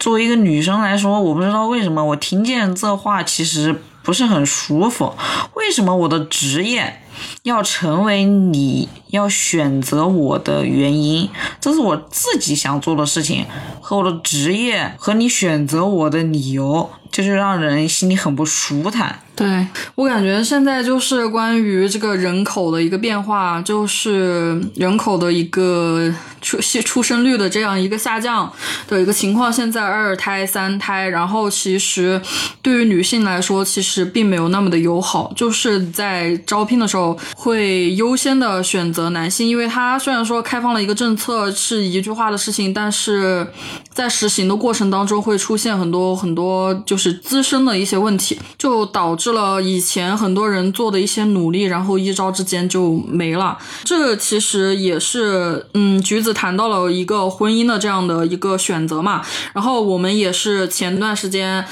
[0.00, 5.14] 作为一个女生来说，我不知道为什么我听见这话其实不是很舒服。
[5.54, 7.02] 为什么我的职业
[7.42, 11.28] 要成为你要选择我的原因？
[11.60, 13.44] 这是我自己想做的事情，
[13.80, 19.18] 和我的职业和你选择我的理由，就是让人心里很不舒坦。
[19.34, 28.52] 对我感觉现在就是关于这个人口的一个变化，就是人口的一个出出生率的这样一个下降
[28.86, 29.50] 的一个情况。
[29.50, 32.20] 现在二胎、三胎，然后其实
[32.60, 43.44] 对于女性来说，其实并没有那么的友好，就是在招聘的时候会优先的选择男性，因为他虽然说开放了一个政策是一句话的事情，但是
[43.92, 49.32] 在实行的过程当中会出现很多很多就是滋生的一些问题，就导致。
[49.32, 53.56] 了，以前很多人做的一些努力，然后一朝之间就没了。
[53.82, 59.22] 这其实也是，嗯，橘子谈到了一个婚姻的这样的一个选择嘛。
[59.54, 61.64] 然后我们也是前段时间，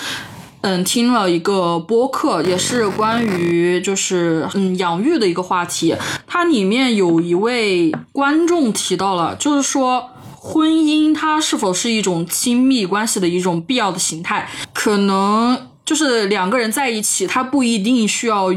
[0.62, 5.94] 嗯，听了一个播客，也是关于就是嗯养育的一个话题。
[6.26, 14.48] 它里面有一位观众提到了，就是说婚姻它是否是一种亲密关系的一种必要的形态？
[14.72, 15.66] 可能。
[15.82, 18.54] 就是两个人在一起，他不一定需要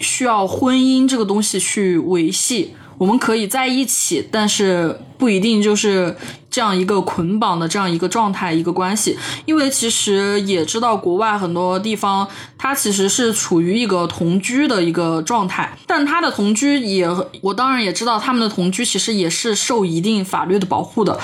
[0.00, 2.72] 需要婚姻这个东西去维系。
[2.96, 6.16] 我们可以在一起，但是不一定就是
[6.52, 9.18] 这样一个捆绑的这样一个状态一个关系。
[9.44, 17.08] 因为其实也知道国外很多地方，它其实是处于一个同居的一个状态，但他的同居也，
[17.40, 21.18] 我当然也知道他们的同居其实也是受一定法律的保护的。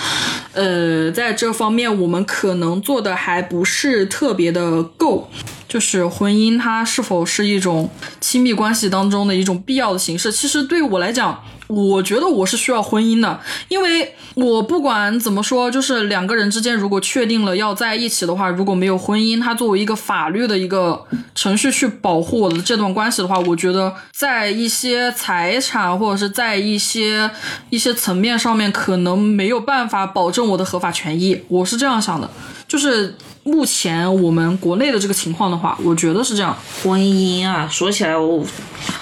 [0.54, 5.28] 呃，在这方面我们可能做的还不是特别的够。
[5.68, 7.90] 就是婚姻，它是否是一种
[8.22, 10.32] 亲密关系当中的一种必要的形式？
[10.32, 11.38] 其实对我来讲，
[11.68, 13.38] 我觉得我是需要婚姻的，
[13.68, 21.04] 因为我不管怎么说，就是两个人之间如果确定了要在一起的话，如果没有婚姻，它作为一个法律的一个
[21.34, 27.30] 程序去保护我的这段关系的话，我觉得在一些财产或者是在一些
[27.68, 31.38] 一些层面上面，可能没有办法保证我的合法权益。
[31.48, 32.30] 我是这样想的，
[32.66, 36.56] 就是目前我们国内的这个情况的话，我觉得是这样。
[36.82, 38.42] 婚姻啊，说起来我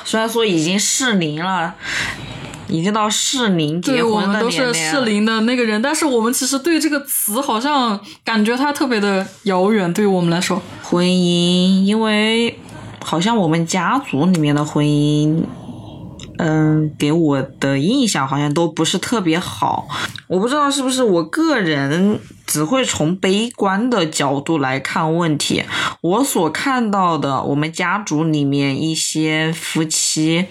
[0.04, 1.74] 虽然说已经适龄了，
[2.68, 10.60] 已经到适龄结婚的们都是适龄的那个人，但是我们其实对这个词好像感觉它特别的遥远，对于我们来说。
[10.82, 12.58] 婚姻，因为
[13.02, 15.42] 好像我们家族里面的婚姻，
[16.38, 19.88] 嗯，给我的印象好像都不是特别好。
[20.28, 25.62] 我不知道是不是我个人只会从悲观的角度来看问题。
[26.00, 30.46] 我所看到的，我们家族里面一些夫妻，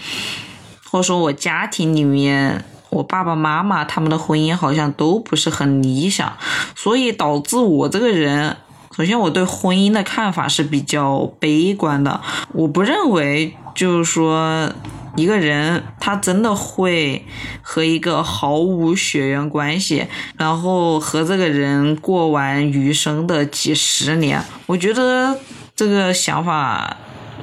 [0.96, 2.64] 或者说我家庭里面。
[2.92, 6.32] 我爸爸妈妈他们的婚姻好像都不是很理想，
[6.78, 8.56] 所以导致我这个人
[8.96, 12.22] 首先，我对婚姻的看法是比较悲观的。
[12.54, 14.72] 我不认为，就是说，
[15.18, 17.26] 一个人他真的会
[17.62, 24.42] 和一个毫无血缘关系，然后和这个人过完余生的几十年。
[24.68, 25.38] 我觉得
[25.76, 26.96] 这个想法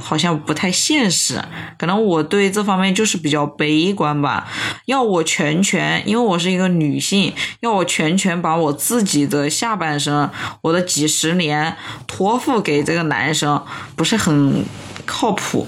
[0.03, 1.41] 好像不太现实，
[1.79, 4.49] 可能我对这方面就是比较悲观吧。
[4.87, 10.29] 要我全权，因为我是一个女性，要我全权把我自己的下半生，
[10.61, 11.77] 我的几十年
[12.07, 13.65] 托付给这个男生，
[13.97, 14.65] 不是很
[15.07, 15.67] 靠谱。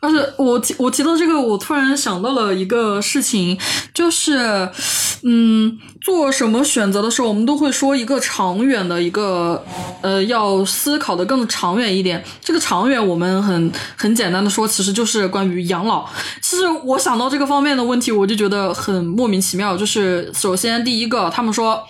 [0.00, 3.58] 而且我提我提到这个，我突然想到了一个事情，
[3.92, 4.68] 就是，
[5.22, 9.64] 嗯，做什么选择的时候，我们都会说一个长远的一个，
[10.00, 12.22] 呃，要思考的更长远一点。
[12.40, 16.06] 这个长远，我们很很简单的说，其实就是关于养老。
[16.40, 19.76] 其实我想到这个方面的问题，我就觉得很莫名其妙。
[19.76, 21.82] 就是首先第一个，他们说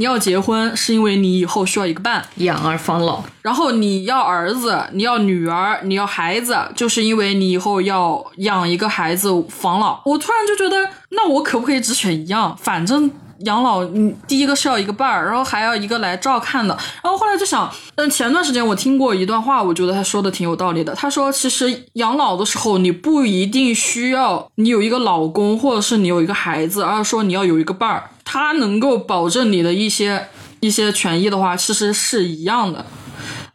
[0.00, 10.00] 你要结婚是因为你以后需要一个伴，养儿防老，然后你要儿子，你要女儿，你要孩子，就是因为你以后要养一个孩子防老。
[10.06, 12.56] 我突然就觉得，那我可不可以只选一样？
[12.58, 16.74] 反正养老，你第一个是要一个伴儿，然后还要一个来照看的。
[17.02, 20.94] 然后后来就想，嗯，前段时间我听过一段话，我觉得他说的挺有道理的。
[20.94, 30.28] 他说，其实养老的时候，你不一定需要你有一个老公，或者是你有一个孩子，而是说你要有一个伴儿，他能够保证你的一些
[30.60, 32.86] 一些权益的话，其实是一样的。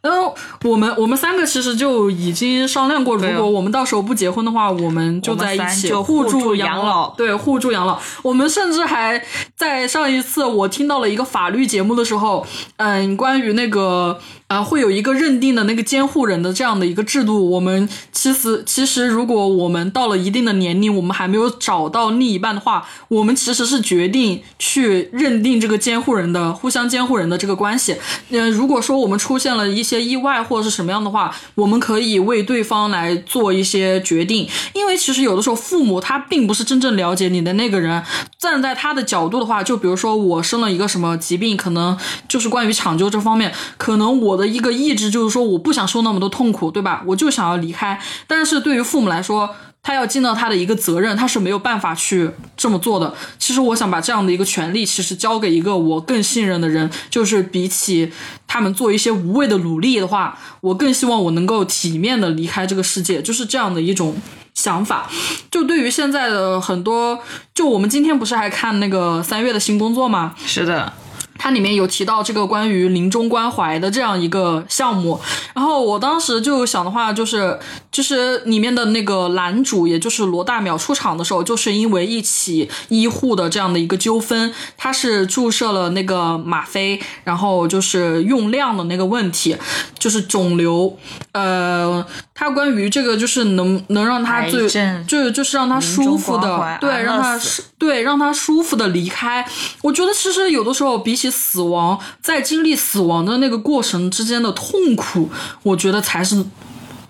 [0.02, 7.98] 然后我们我们三个其实就已经商量过，如果我们到时候不结婚的话，我们就在一起互助养老对，互助养老。
[8.22, 9.20] 我们甚至还
[9.56, 12.46] 在上一次我听到了一个法律节目的时候，
[12.76, 17.50] 嗯，关于那个啊会有一个认定的那个监护人的这样的一个制度。
[17.50, 27.96] 我们其实其实如果我们到了一定的年龄，我们还没有找到另一半的话，我们其实是决定去认定这个监护人的互相监护人的这个关系。
[28.30, 38.00] 呃，如果说我们出现了一些意外或者是什么样的话，我们可以为对方来做一些决定，因为其实有的时候父母他并不是真正了解你的那个人，
[38.38, 47.02] 站在他的角度的话，就比如说我生了一个什么疾病，可能就是关于抢救这方面，可能我我的一个意志就是说我不想受那么多痛苦，对吧？
[47.06, 49.54] 我就想要离开，但是对于父母来说。
[49.82, 53.14] 他要尽到他的一个责任，他是没有办法去这么做的。
[53.38, 58.10] 其实我想把这样的一个权利，其实交给一个我更信任的人，就是比起
[58.48, 64.16] 他们做一些无谓的努力的话，我更希望我能够体面的离开这个世界，就是这样的一种
[64.54, 65.08] 想法。
[65.52, 67.20] 就对于现在的很多，
[67.54, 70.34] 就我们今天不是还看那个三月的新工作吗？
[70.44, 70.92] 是的，
[71.38, 75.20] 它里面有提到这个关于临终关怀的这样一个项目，
[75.54, 77.58] 然后我当时就想的话，就是
[77.90, 89.56] 就是里面的那个男主，也就是罗大淼出场的时候，就是因为一起医护的这样的一个纠纷，他是注射了那个吗啡，然后就是用量的那个问题，
[89.98, 90.96] 就是肿瘤，
[91.32, 94.68] 呃，他关于这个就是能能让他最
[95.06, 97.38] 就就是让他舒服的，对，让他
[97.78, 99.46] 对让他舒服的离开。
[99.82, 105.28] 我觉得其实有的时候比起死亡，在经历死亡的那个过程之间的痛苦，
[105.62, 106.44] 我觉得才是。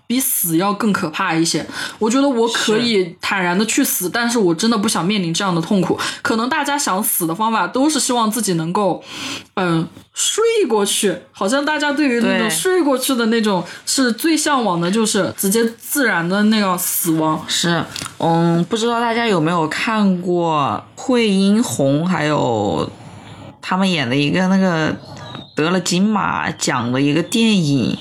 [0.09, 1.67] 比死要更可怕一些。
[1.99, 5.99] 我觉得我可以坦然的去死，但是我真的不想面临这样的痛苦。
[6.23, 9.03] 可能大家想死的方法都是希望自己能够，
[9.55, 11.13] 嗯，睡过去。
[11.33, 17.45] 好像大家对于那种睡过去的那种是最向往的，就是直接自然的那样死亡。
[17.49, 17.85] 是，
[18.19, 22.89] 嗯，不知道大家有没有看过惠英红还有
[23.69, 24.95] 他们演的一个那个
[25.57, 27.99] 得了金马奖的一个电影，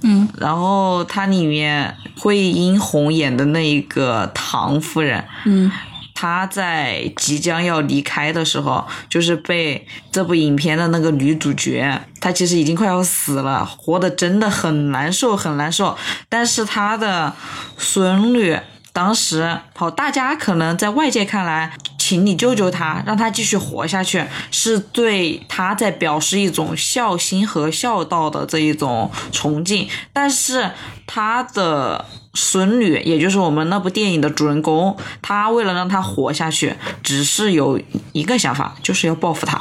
[0.00, 5.70] 嗯，然后它里面惠英红演的那一个唐夫人，嗯。
[6.16, 15.98] 她在即将要离开的时候，就是被这部影片的那个女主角，她其实已经快要死了，活得真的很难受，很难受。
[16.28, 17.34] 但是她的
[17.76, 18.56] 孙女
[18.94, 29.88] 当时，好，大家可能在外界看来，请你救救他，让他继续活下去，是对他在表示一种孝心和孝道的这一种崇敬。
[30.12, 30.70] 但是
[31.08, 37.80] 他的孙女，也就是我们那部电影的主人公，他为了让他活下去，只是有
[38.12, 39.60] 一个想法，就是要报复他，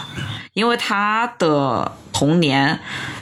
[0.53, 2.80] 因为他的童年。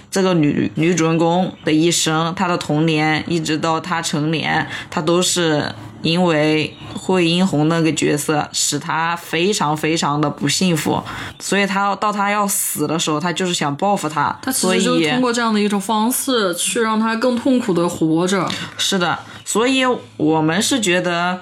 [0.09, 11.01] 这个女女主人公的一生，她的童年一直到她成年，她都是因为惠英红那个角色使她非常非常的不幸福，
[11.39, 18.45] 所以她到她要死的时候，她就是想报复她，他其所以实就通过这样的一种方式，去让他更痛苦的活着。
[18.77, 19.17] 是的，
[19.51, 19.81] 所以
[20.15, 21.41] 我们是觉得。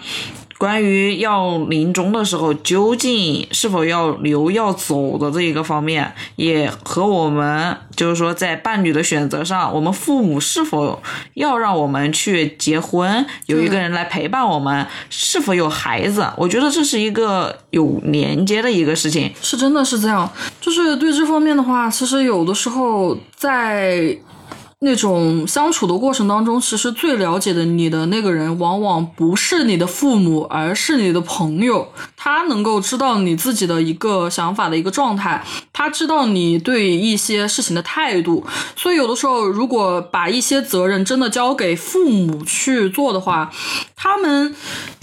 [0.59, 11.01] 关于要临终的时候究竟是否要留要走的这一个方面，也和我们就是说在伴侣的选择上，我们父母是否
[11.35, 19.31] 要让我们去结婚，有一个人来陪伴我们，是否有孩子，我觉得这是一个有连接的一个事情。
[19.41, 20.29] 是真的是这样，
[20.59, 24.13] 就是对这方面的话，其实有的时候在
[24.81, 31.91] 那种相处的过程当中，其实最了解的你的那个人，往往不是你的父母，而是你的朋友。
[32.15, 38.45] 他能够知道你自己的一个想法的一个状态，他知道你对一些事情的态度。
[38.77, 43.51] 所以有的时候，如果把一些责任真的交给父母去做的话，
[43.97, 44.55] 他们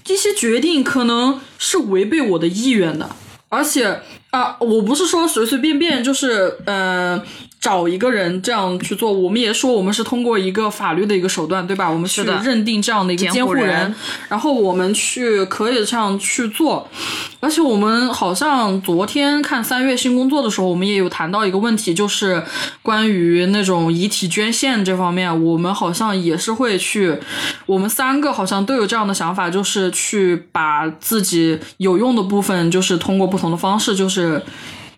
[0.07, 3.11] 一些决定可能是违背我的意愿的。
[3.49, 4.01] 而且
[4.31, 7.23] 啊，我不是说随随便便就是呃
[7.67, 11.91] 找一个人这样去做，我们也说我们是通过一个法律的一个手段，对吧？
[11.91, 13.93] 我们去认定这样的一个监护人
[14.29, 16.89] 然后我们去可以这样去做。
[17.41, 22.41] 而且我们好像昨天看三月新工作的时候，我们也有谈到一个问题，就是
[22.83, 27.19] 关于那种遗体捐献这方面，我们好像也是会去，
[27.67, 34.41] 我们三个好像都有这样的想法，就是去把自己有用的部分，就是通过不同的方式，就是。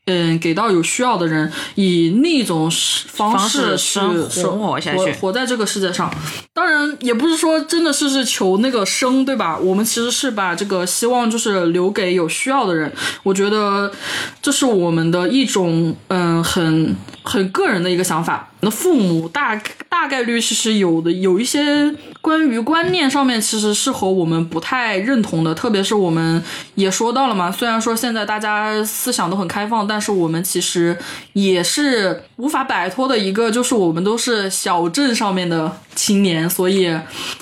[0.09, 2.71] 嗯，给到有需要的人，以那种
[3.09, 6.11] 方方式去生生活下去活活在这个世界上。
[6.55, 9.59] 当然，也不是说真的是是求那个生，对吧？
[9.59, 12.91] 我们其实是把这个希望就是留给有需要的人。
[13.23, 13.93] 我觉得
[14.41, 16.97] 这是我们的一种嗯很
[17.29, 18.49] 很个人的一个想法。
[18.61, 19.55] 那父母大
[19.89, 26.43] 大概率其实有的有一些关于观念上面其实是和我们不太认同的，特别是我们
[26.75, 30.97] 也说到了嘛，虽然说现在大家思想都很开放，但是我们其实
[31.35, 36.93] 也是无法摆脱的一个，就是我们都是小镇上面的青年，所以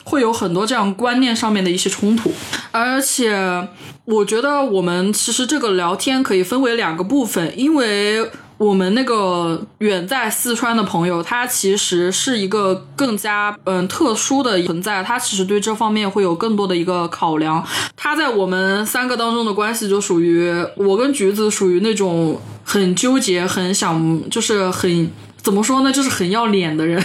[0.05, 2.31] 会有很多这样观念上面的一些冲突，
[2.73, 3.69] 而且
[4.05, 8.29] 我觉得我们其实这个聊天可以分为两个部分，因为。
[8.59, 17.63] 我们那个远在四川的朋友，他其实是一个更加嗯特殊的存在，他其实对这方面会有更多的一个考量。
[17.97, 27.03] 他在我们三个当中的关系就属于我跟橘子属于那种很纠结、很想就是很怎么说呢，就是很要脸的人，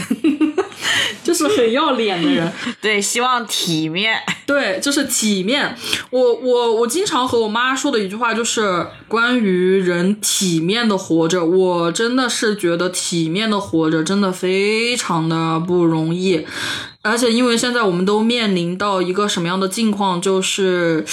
[1.23, 2.51] 就是很要脸的人。
[2.81, 4.19] 对，希望体面。
[4.45, 5.75] 对，就是体面。
[6.09, 11.45] 我我我经常和我妈说的一句话就是关于人体面的活着。
[11.45, 16.45] 我真的是觉得体面的活着真的非常的不容易，
[17.01, 21.05] 而且因为现在我们都面临到一个什么样的境况，就是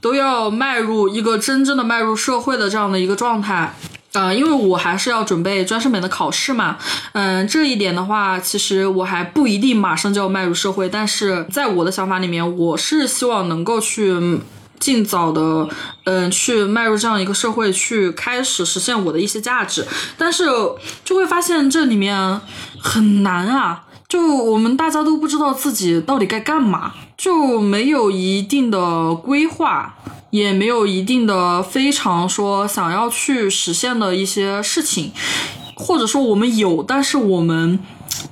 [0.00, 3.74] 都要迈入一个真正的迈入社会的这样的一个状态。
[4.12, 6.76] 呃，因为我还是要准备专升本的考试嘛，
[7.12, 14.40] 嗯，这一点的话，其实我还不一定马上就要迈入社会，但是在我的想法里面，我是希望能够去
[14.80, 15.68] 尽早的，
[16.04, 19.86] 嗯，去迈入这样一个社会，去开始实现我的一些价值，
[20.18, 20.44] 但是
[21.04, 22.40] 就会发现这里面
[22.80, 23.84] 很难啊。
[24.10, 29.94] 就我们大家都不知道自己到底该干嘛，就没有一定的规划，
[30.30, 35.12] 也没有一定的非常说想要去实现的一些事情，
[35.76, 37.78] 或者说我们有，但是我们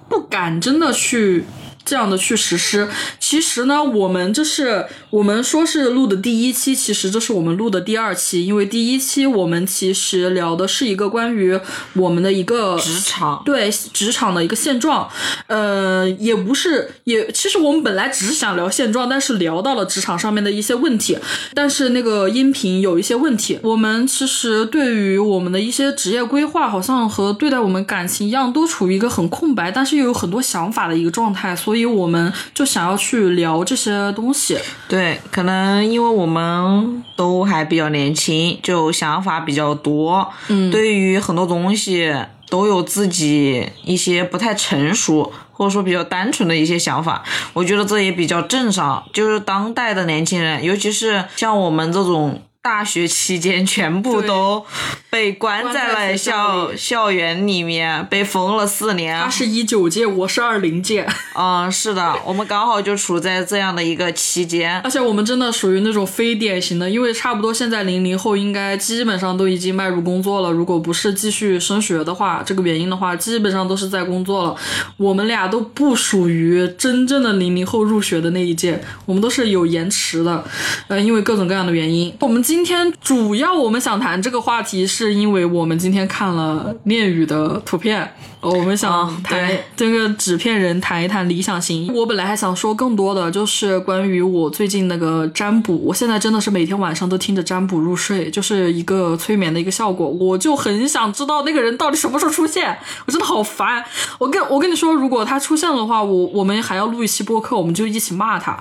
[0.08, 1.44] 不敢真的去
[1.84, 2.90] 这样的去实施。
[3.28, 11.60] 其实呢，我们这是我们说是录的第一期，其实这是我们录的第二期，因为第一期我们其实聊的是一个关于
[11.92, 13.42] 我们的一个职场。
[13.44, 15.06] 对职场的一个现状，
[15.46, 21.18] 呃，也不是也，其实我们本来只是想聊现状，但是聊到了职场上面的一些问题，
[21.52, 34.56] 但是那个音频有一些问题，我们其实对于我们的一些职业规划，好像和对待我们感情一样，都处于一个很空白，但是又有很多想法的一个状态，所以我们就想要去去聊这些东西。
[34.88, 42.14] 对，可能因为我们都还比较年轻，就想法比较多，嗯对于很多东西
[42.48, 45.32] 都有自己一些不太成熟。
[45.58, 47.20] 或者说比较单纯的一些想法，
[47.52, 49.02] 我觉得这也比较正常。
[49.12, 54.66] 就是当代的年轻人，尤其是像我们这种大学期间全部都
[55.08, 59.18] 被关关在在了校校园里面，被封了四年。
[59.22, 61.06] 他是一九届，我是二零届，
[61.38, 64.78] 嗯，是的，我们刚好就处在这样的一个期间。
[64.80, 74.54] 而且我们真的属于那种非典型的，因为差不多现在零零后应该基本上都已经迈入工作了，如果不是继续升学的话，这个原因的话，基本上都是在工作了。
[74.98, 80.44] 我们俩都不属于真正的零零后入学的那一届，我们都是有延迟的，
[80.88, 82.14] 呃，因为各种各样的原因。
[82.20, 91.92] 我们今天主要我们想谈这个话题，是因为我们今天看了恋语的图片，呃我们想嗯谈对这个纸片人谈一谈理想型。
[91.92, 95.76] 我本来还想说更多的，就是关于我最近那个占卜。
[95.84, 100.08] 我现在真的是每天晚上都听着占卜入睡，就是一个催眠的一个效果。
[100.08, 103.84] 我就很想知道那个人到底什么时候出现，我真的好烦。
[104.16, 108.58] 我跟我跟你说，如果他出现了的话，我我们还要录一期播客，我们就一起骂他。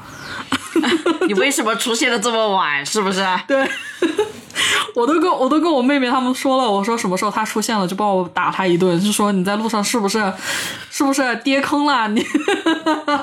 [1.27, 2.85] 你为什么出现的这么晚？
[2.85, 3.25] 是不是？
[3.47, 3.67] 对。
[4.95, 10.33] 我都跟我都跟我妹妹他们说了，我说什么时候他出现了就帮我打他一顿，就说你在路上是不是
[10.89, 12.25] 是不是跌坑了你？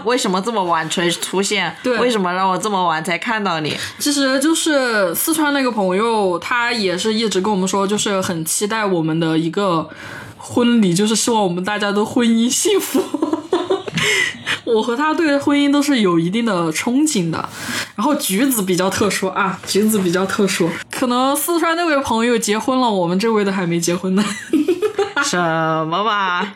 [0.05, 1.77] 为什么这么晚才出现？
[1.83, 3.77] 对为什么让我这么晚才看到你？
[3.99, 9.89] 其实就是四川那个朋友，他也是一直跟我们说，就是很期待我们的一个
[10.39, 13.03] 婚礼，就是希望我们大家都婚姻幸福。
[14.65, 17.49] 我和他对婚姻都是有一定的憧憬的，
[17.97, 24.25] 然后橘子比较特殊啊，橘子比较特殊，可能四川那位朋友结婚了，我们这位的还没结婚呢。
[25.25, 25.39] 什
[25.87, 26.55] 么吧？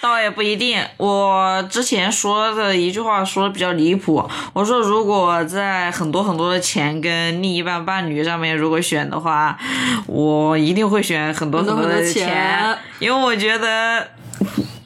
[0.00, 0.78] 倒也不一定。
[0.98, 9.58] 我之前说的一句话说的比较离谱，我说如果在很多很多的钱跟另一半伴侣上面如果选的话，
[10.06, 14.06] 我一定会选很多很多多的很多钱因为我觉得。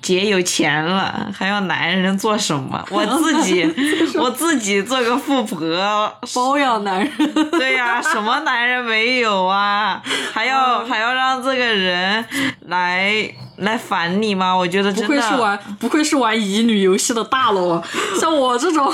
[0.02, 2.82] 姐有钱了，还要男人做什么？
[2.90, 3.64] 我自己，
[4.18, 10.02] 我自己做个富婆，包养男人，对呀、什么男人没有啊？
[10.32, 12.24] 还要还要让这个人
[12.66, 14.56] 来来烦你吗？
[14.56, 17.82] 我觉得不真的愧是玩不愧是玩乙女游戏的大佬啊！
[18.18, 18.92] 像我这种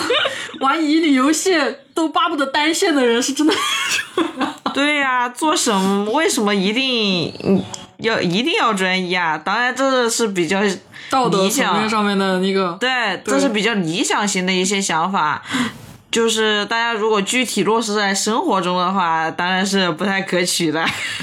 [0.60, 1.54] 玩乙女游戏
[1.94, 3.54] 都巴不得单线的人，是真的。
[4.74, 6.10] 对呀、做什么？
[6.12, 7.62] 为什么一定嗯
[7.98, 9.38] 要一定要专一啊？
[9.38, 10.60] 当然，这是比较
[11.10, 15.42] 道德上面的那个，对，这是比较理想型的一些想法。
[16.16, 20.82] 就是大家如果具体落实在生活中的话，当然是不太可取的，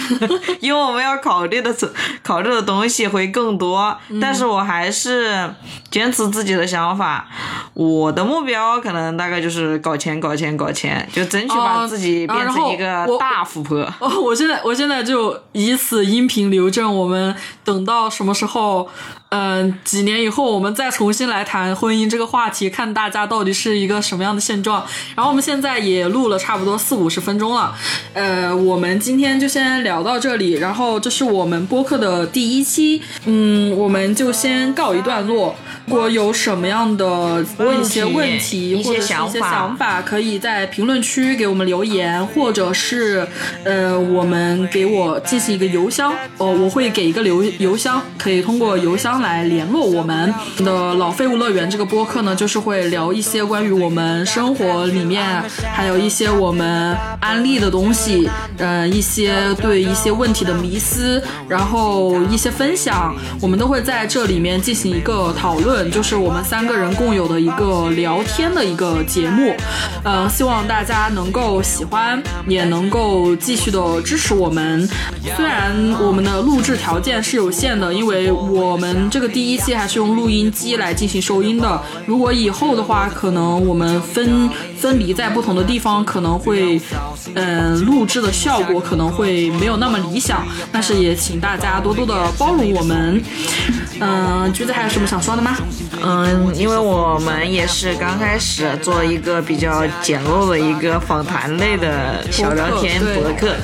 [0.61, 1.75] 因为我们要考虑的
[2.21, 3.97] 考虑的东西会更多。
[4.21, 5.51] 但是我还是
[5.89, 7.27] 坚持自己的想法，
[7.73, 13.79] 我的目标可能大概就是搞钱、搞钱、搞钱，就争取把哦自己变成一个大富婆。
[13.97, 18.87] 哦，我现在我现在就以此音频留证，我们等到什么时候，
[19.35, 24.85] 嗯、几年以后，我们再重新来谈婚姻这个话题，看大家到底是一个什么样的现状。
[25.15, 27.75] 然后我们现在也录了差不多四五十分钟了，
[28.13, 35.55] 呃，我们今天就先聊到这里，然后这是我们播客的第一期，嗯，我们就先告一段落。
[35.85, 40.01] 如果有什么样的问一些问题或者是一些想法。
[40.05, 43.25] 可以在评论区给我们留言，或者是
[43.63, 50.33] 呃，我们给我进行一个邮箱，哦，我会给一个邮邮箱，可以通过邮箱来联络我们。
[50.57, 69.55] 的老废物乐园这个播客呢，就是会聊一些关于我们生活里面，还有一些我们安利的东西，呃，一些对一些问题的迷思，然后一些分享，我们都会在这里面进行一个讨论，就是我们三个人共有的一个聊天的一个节目，
[70.03, 74.87] 呃，希望大家能够喜欢，也能够继续的支持我们。
[75.35, 81.81] 虽然我们的录制条件是有限的，因为我们这个第一期还是用录音机来进行收音的。
[82.05, 86.81] 如果以后的话，可能我们分分离在不同的地方，可能会，
[87.35, 90.45] 嗯、录制的效果可能会没有那么理想。
[90.71, 93.21] 但是也请大家多多的包容我们。
[93.99, 95.55] 嗯、橘子还有什么想说的吗？
[96.01, 103.55] 嗯，因为我们也是刚开始做一个比较简陋的一个访谈类的小聊天博客，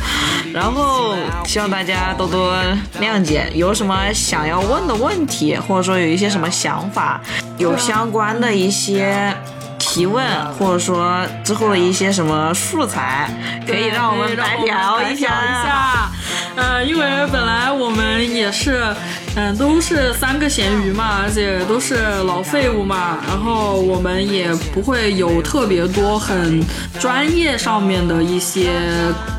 [0.53, 2.55] 然后希望大家多多
[3.01, 3.49] 谅解。
[3.53, 7.19] 有什么想要问的问题，或者说有一些什么想法，
[7.57, 9.33] 有相关的一些。
[9.81, 10.23] 提问，
[10.55, 13.27] 或者说之后的一些什么素材，
[13.65, 15.27] 可以让我们白嫖白嫖一下。
[15.27, 16.11] 下。
[16.57, 18.93] 呃，因为本来我们也是，
[19.41, 26.61] 嗯，都是三个咸鱼嘛，而且都是老废物嘛，然后我们也不会有特别多很
[26.99, 28.69] 专业上面的一些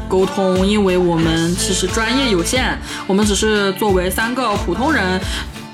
[0.09, 5.21] 沟通，因为我们其实专业有限，我们只是作为三个普通人。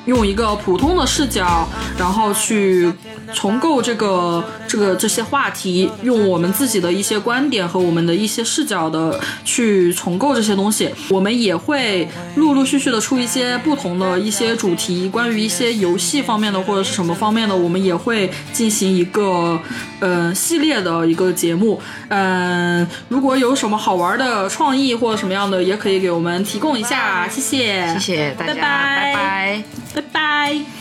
[0.07, 2.93] 用一个普通的视角，然后去
[3.35, 10.91] 重构这个这个这些话题，用我们自己的一些观点和我们的一些视角的去重构这些东西。
[11.11, 19.61] 我们也会陆陆续续的出一些不同的一些主题，关于一些游戏方面的或者是什么方面的，我们也会进行一个
[20.01, 21.81] 嗯、呃系列的一个节目。
[22.09, 29.15] 嗯、如果有什么好玩的创意或者什么样的，也可以给我们提供一下，谢谢，谢谢大家，拜拜拜
[29.95, 30.76] 拜拜拜。